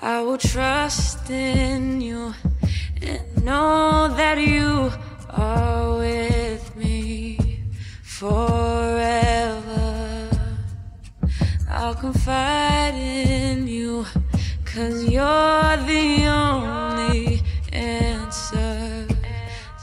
[0.00, 2.32] I will trust in you
[3.02, 4.92] and know that you
[5.28, 7.36] are with me
[8.04, 9.58] forever.
[11.68, 14.06] I'll confide in you,
[14.64, 17.42] cause you're the only
[17.72, 19.04] answer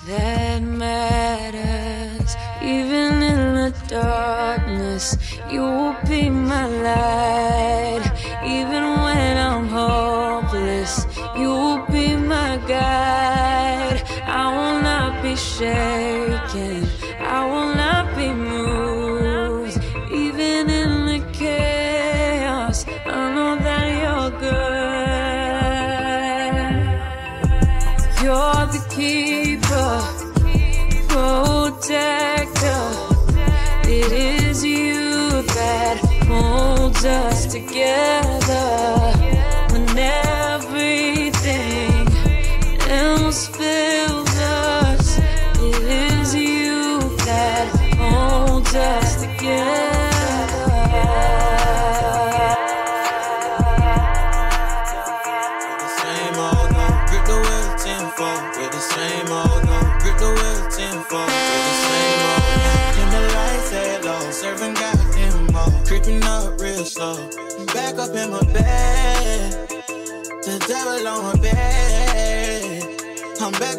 [0.08, 2.36] that matters.
[2.62, 5.18] Even in the darkness,
[5.52, 7.45] you will be my light.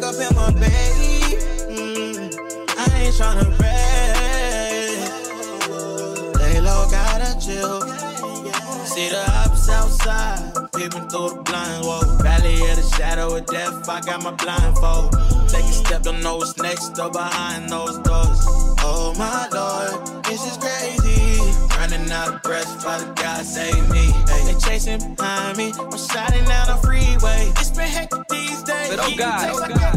[0.07, 1.37] Up in my bed.
[1.67, 2.31] Mm,
[2.77, 5.11] I ain't tryna rest.
[6.39, 7.81] Lay low, gotta chill.
[8.85, 9.23] See the
[9.69, 11.85] outside, peeping through the blinds.
[11.85, 13.89] Whoa, valley of the shadow of death.
[13.89, 15.11] I got my blindfold.
[15.49, 18.39] Take a step, don't know what's next or behind those doors.
[18.79, 21.41] Oh my lord, this is crazy.
[21.77, 24.11] Running out of breath, Father God save me.
[24.29, 25.73] Hey, they chasing behind me.
[25.77, 27.51] I'm sliding down the freeway.
[27.57, 28.89] It's been hectic these days.
[28.89, 29.96] But oh God, oh God.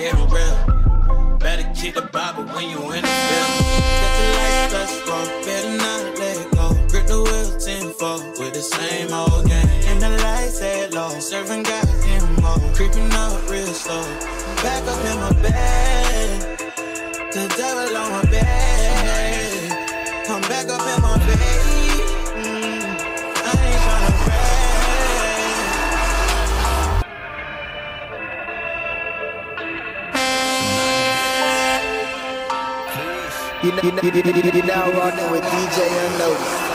[0.00, 1.38] Yes, real.
[1.38, 3.52] Better keep the Bible when you in the field.
[4.00, 6.66] Got the lights touch roll, better not let go.
[6.88, 9.68] Grip the wheel tenfold with the same old game.
[9.88, 12.74] And the lights at low, serving goddamn more.
[12.74, 14.02] Creeping up real slow.
[14.62, 16.58] Back up in my bed,
[17.32, 18.60] the devil on my bed.
[20.28, 21.79] I'm back up in my bed.
[33.82, 35.80] Now rocking with DJ
[36.12, 36.70] Unnoticed.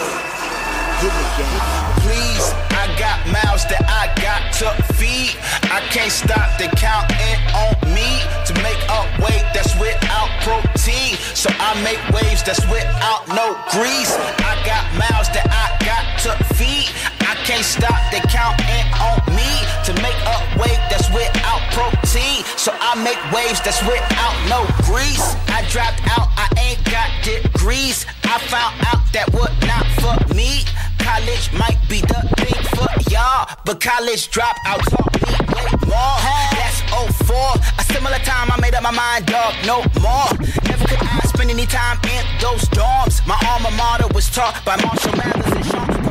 [2.01, 5.37] Please, I got mouths that I got to feed.
[5.69, 11.13] I can't stop the counting on me to make up weight that's without protein.
[11.37, 14.13] So I make waves that's without no grease.
[14.41, 16.89] I got mouths that I got to feed.
[17.25, 19.49] I can't stop the counting on me
[19.85, 22.45] to make up weight that's without protein.
[22.57, 25.35] So I make waves that's without no grease.
[25.49, 28.05] I dropped out, I ain't got degrees.
[28.23, 30.63] I found out that what not for me.
[31.01, 36.17] College might be the thing for y'all, but college dropout taught me way more.
[36.53, 36.81] That's
[37.25, 37.37] 04.
[37.77, 40.29] A similar time I made up my mind, dog, no more.
[40.65, 43.25] Never could I spend any time in those dorms.
[43.25, 46.04] My alma mater was taught by Marshall Mathers and Sean.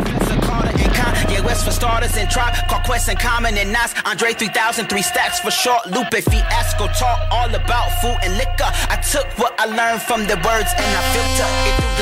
[0.54, 3.92] Carter and Kanye West for starters and Tribe, called Quest and Common and Nas.
[4.04, 5.84] Andre 3000, three stacks for short.
[5.86, 8.70] Lupe Fiasco Talk all about food and liquor.
[8.94, 11.93] I took what I learned from the words and I filter it through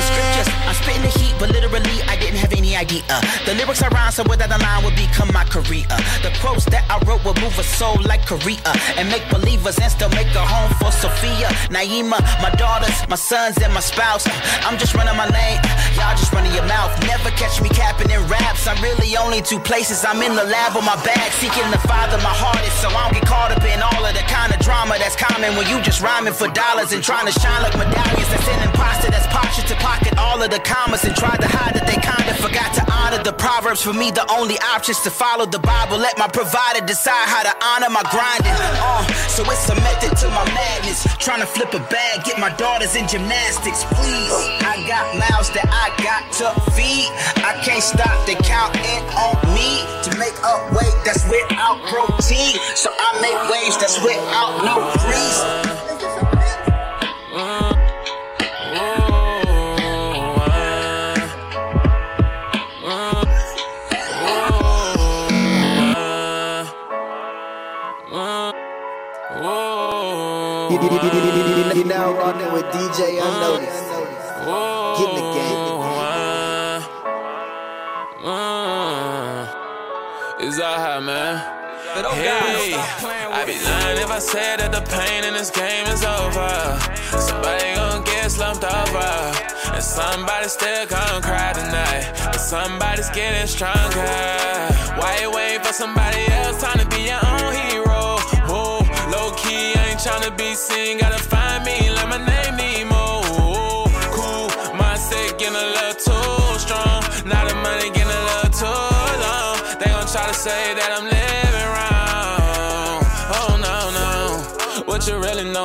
[0.67, 3.03] I'm spitting the heat, but literally I didn't have any idea.
[3.45, 5.85] The lyrics I rhyme, so without the line would become my career.
[6.21, 8.61] The quotes that I wrote would move a soul like Korea
[8.97, 13.57] and make believers and still make a home for Sophia, Naima, my daughters, my sons,
[13.61, 14.25] and my spouse.
[14.65, 15.59] I'm just running my lane,
[15.95, 16.91] y'all just running your mouth.
[17.05, 18.67] Never catch me capping in raps.
[18.67, 20.03] I'm really only two places.
[20.05, 23.07] I'm in the lab with my bag, seeking the father my heart is, so I
[23.07, 25.81] don't get caught up in all of the kind of drama that's common when you
[25.81, 28.29] just rhyming for dollars and trying to shine like medallions.
[28.29, 31.75] That's an imposter that's postured to pocket all of the commas and tried to hide
[31.75, 33.81] that they kinda forgot to honor the proverbs.
[33.81, 35.97] For me, the only options to follow the Bible.
[35.97, 38.51] Let my provider decide how to honor my grinding.
[38.51, 41.05] Uh, so it's a method to my madness.
[41.17, 44.33] Trying to flip a bag, get my daughters in gymnastics, please.
[44.63, 47.07] I got mouths that I got to feed.
[47.43, 52.59] I can't stop the counting on me to make up weight that's without protein.
[52.75, 54.75] So I make waves that's without no
[55.05, 55.72] grease.
[72.93, 73.25] DJ uh-huh.
[73.25, 73.89] Unnoticed.
[74.99, 75.81] Get in the game.
[78.23, 79.49] Uh,
[80.39, 81.41] is that how, man?
[81.95, 85.25] But oh hey, God, stop playing I be lying if I said that the pain
[85.25, 86.53] in this game is over.
[87.17, 89.09] Somebody gon' get slumped over.
[89.73, 92.13] And somebody still gon' cry tonight.
[92.29, 94.13] But somebody's getting stronger.
[95.01, 96.61] Why you waiting for somebody else?
[96.61, 98.21] Time to be your own hero.
[98.45, 100.99] Whoa, low key, I ain't tryna be seen.
[100.99, 101.52] Gotta find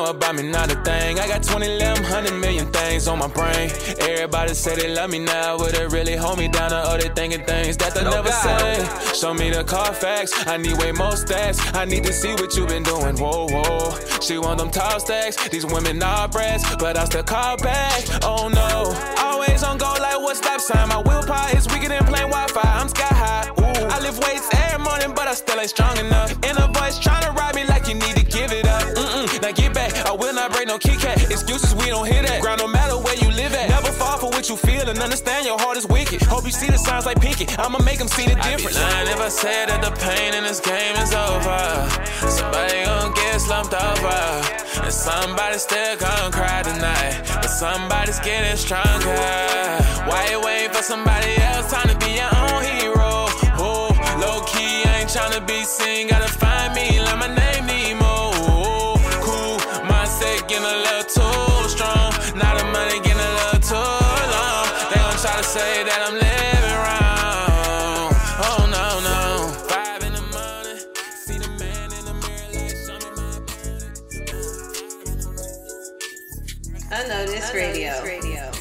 [0.09, 1.19] about me, not a thing.
[1.19, 3.69] I got 20, 11, 100 million things on my brain.
[3.99, 7.45] Everybody say they love me now, but they really hold me down, or they thinking
[7.45, 9.13] things that they never say.
[9.13, 11.59] Show me the Carfax, I need way more stacks.
[11.75, 13.97] I need to see what you been doing, whoa, whoa.
[14.21, 18.03] She want them tall stacks, these women are brats, but I still call back.
[18.23, 18.93] Oh no,
[19.23, 20.89] always on go like what stop sign.
[20.89, 22.61] My willpower is weaker than playing Wi-Fi.
[22.63, 23.49] I'm sky high.
[23.59, 26.31] Ooh, I lift weights every morning, but I still ain't strong enough.
[26.43, 28.18] Inner voice trying to ride me like you need
[30.69, 31.17] no Kit Kat.
[31.31, 32.41] Excuses we don't hear that.
[32.41, 33.69] Ground no matter where you live at.
[33.69, 36.21] Never fall for what you feel and understand your heart is wicked.
[36.21, 37.45] Hope you see the signs like Pinky.
[37.57, 38.77] I'ma make them see the difference.
[38.77, 41.61] I be lying if I say that the pain in this game is over.
[42.29, 44.21] Somebody gon' get slumped over.
[44.85, 47.13] And somebody still gon' cry tonight.
[47.41, 49.17] But somebody's getting stronger.
[50.05, 51.71] Why you waiting for somebody else?
[51.73, 53.25] Time to be your own hero.
[53.57, 53.89] Oh,
[54.21, 56.07] low key, I ain't tryna be seen.
[56.09, 56.88] Gotta find me,
[77.49, 78.03] Unnoticed Radio.
[78.03, 78.51] Radio.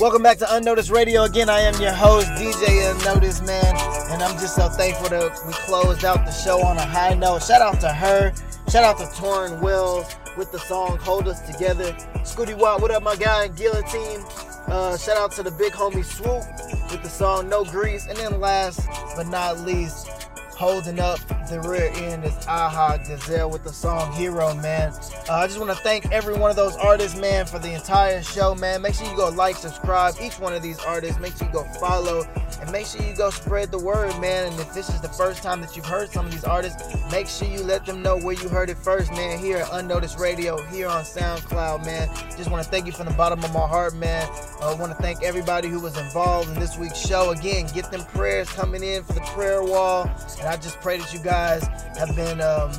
[0.00, 1.22] Welcome back to Unnoticed Radio.
[1.22, 3.76] Again, I am your host, DJ Unnoticed, man.
[4.10, 7.44] And I'm just so thankful that we closed out the show on a high note.
[7.44, 8.32] Shout out to her.
[8.68, 11.92] Shout out to Torrin Wells with the song Hold Us Together.
[12.24, 13.46] Scooty Watt, what up, my guy?
[13.48, 14.24] Guillotine.
[14.66, 18.08] Uh, shout out to the big homie Swoope with the song No Grease.
[18.08, 20.08] And then last but not least,
[20.56, 21.20] holding up
[21.50, 24.92] the rear end is Aha Gazelle with the song Hero, man.
[25.28, 28.22] Uh, I just want to thank every one of those artists, man, for the entire
[28.22, 28.82] show, man.
[28.82, 31.18] Make sure you go like, subscribe, each one of these artists.
[31.18, 32.22] Make sure you go follow,
[32.60, 34.52] and make sure you go spread the word, man.
[34.52, 37.26] And if this is the first time that you've heard some of these artists, make
[37.26, 39.40] sure you let them know where you heard it first, man.
[39.40, 42.08] Here at Unnoticed Radio, here on SoundCloud, man.
[42.36, 44.28] Just want to thank you from the bottom of my heart, man.
[44.62, 47.30] I want to thank everybody who was involved in this week's show.
[47.30, 51.12] Again, get them prayers coming in for the prayer wall, and I just pray that
[51.12, 51.39] you guys
[51.98, 52.72] have been um,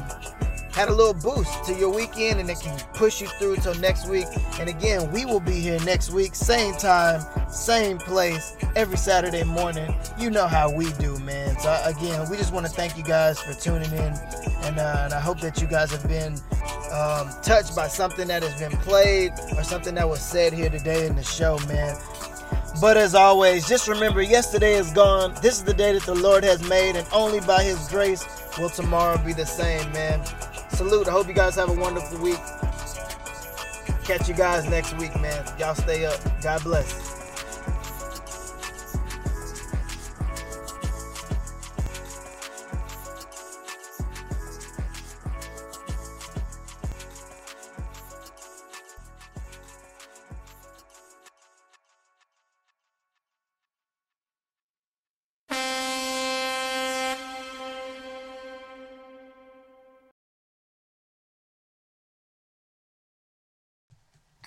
[0.74, 4.07] had a little boost to your weekend and it can push you through till next
[4.07, 4.26] week.
[4.59, 9.93] And again, we will be here next week, same time, same place, every Saturday morning.
[10.18, 11.59] You know how we do, man.
[11.59, 14.14] So again, we just want to thank you guys for tuning in,
[14.64, 16.34] and, uh, and I hope that you guys have been
[16.91, 21.05] um, touched by something that has been played or something that was said here today
[21.07, 21.97] in the show, man.
[22.80, 25.34] But as always, just remember yesterday is gone.
[25.42, 28.26] This is the day that the Lord has made, and only by His grace
[28.58, 30.24] will tomorrow be the same, man.
[30.70, 31.08] Salute.
[31.08, 32.40] I hope you guys have a wonderful week.
[34.04, 35.46] Catch you guys next week, man.
[35.60, 36.20] Y'all stay up.
[36.42, 37.21] God bless.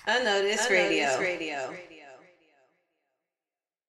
[0.07, 1.19] Unnoticed Radio.
[1.19, 1.73] Radio.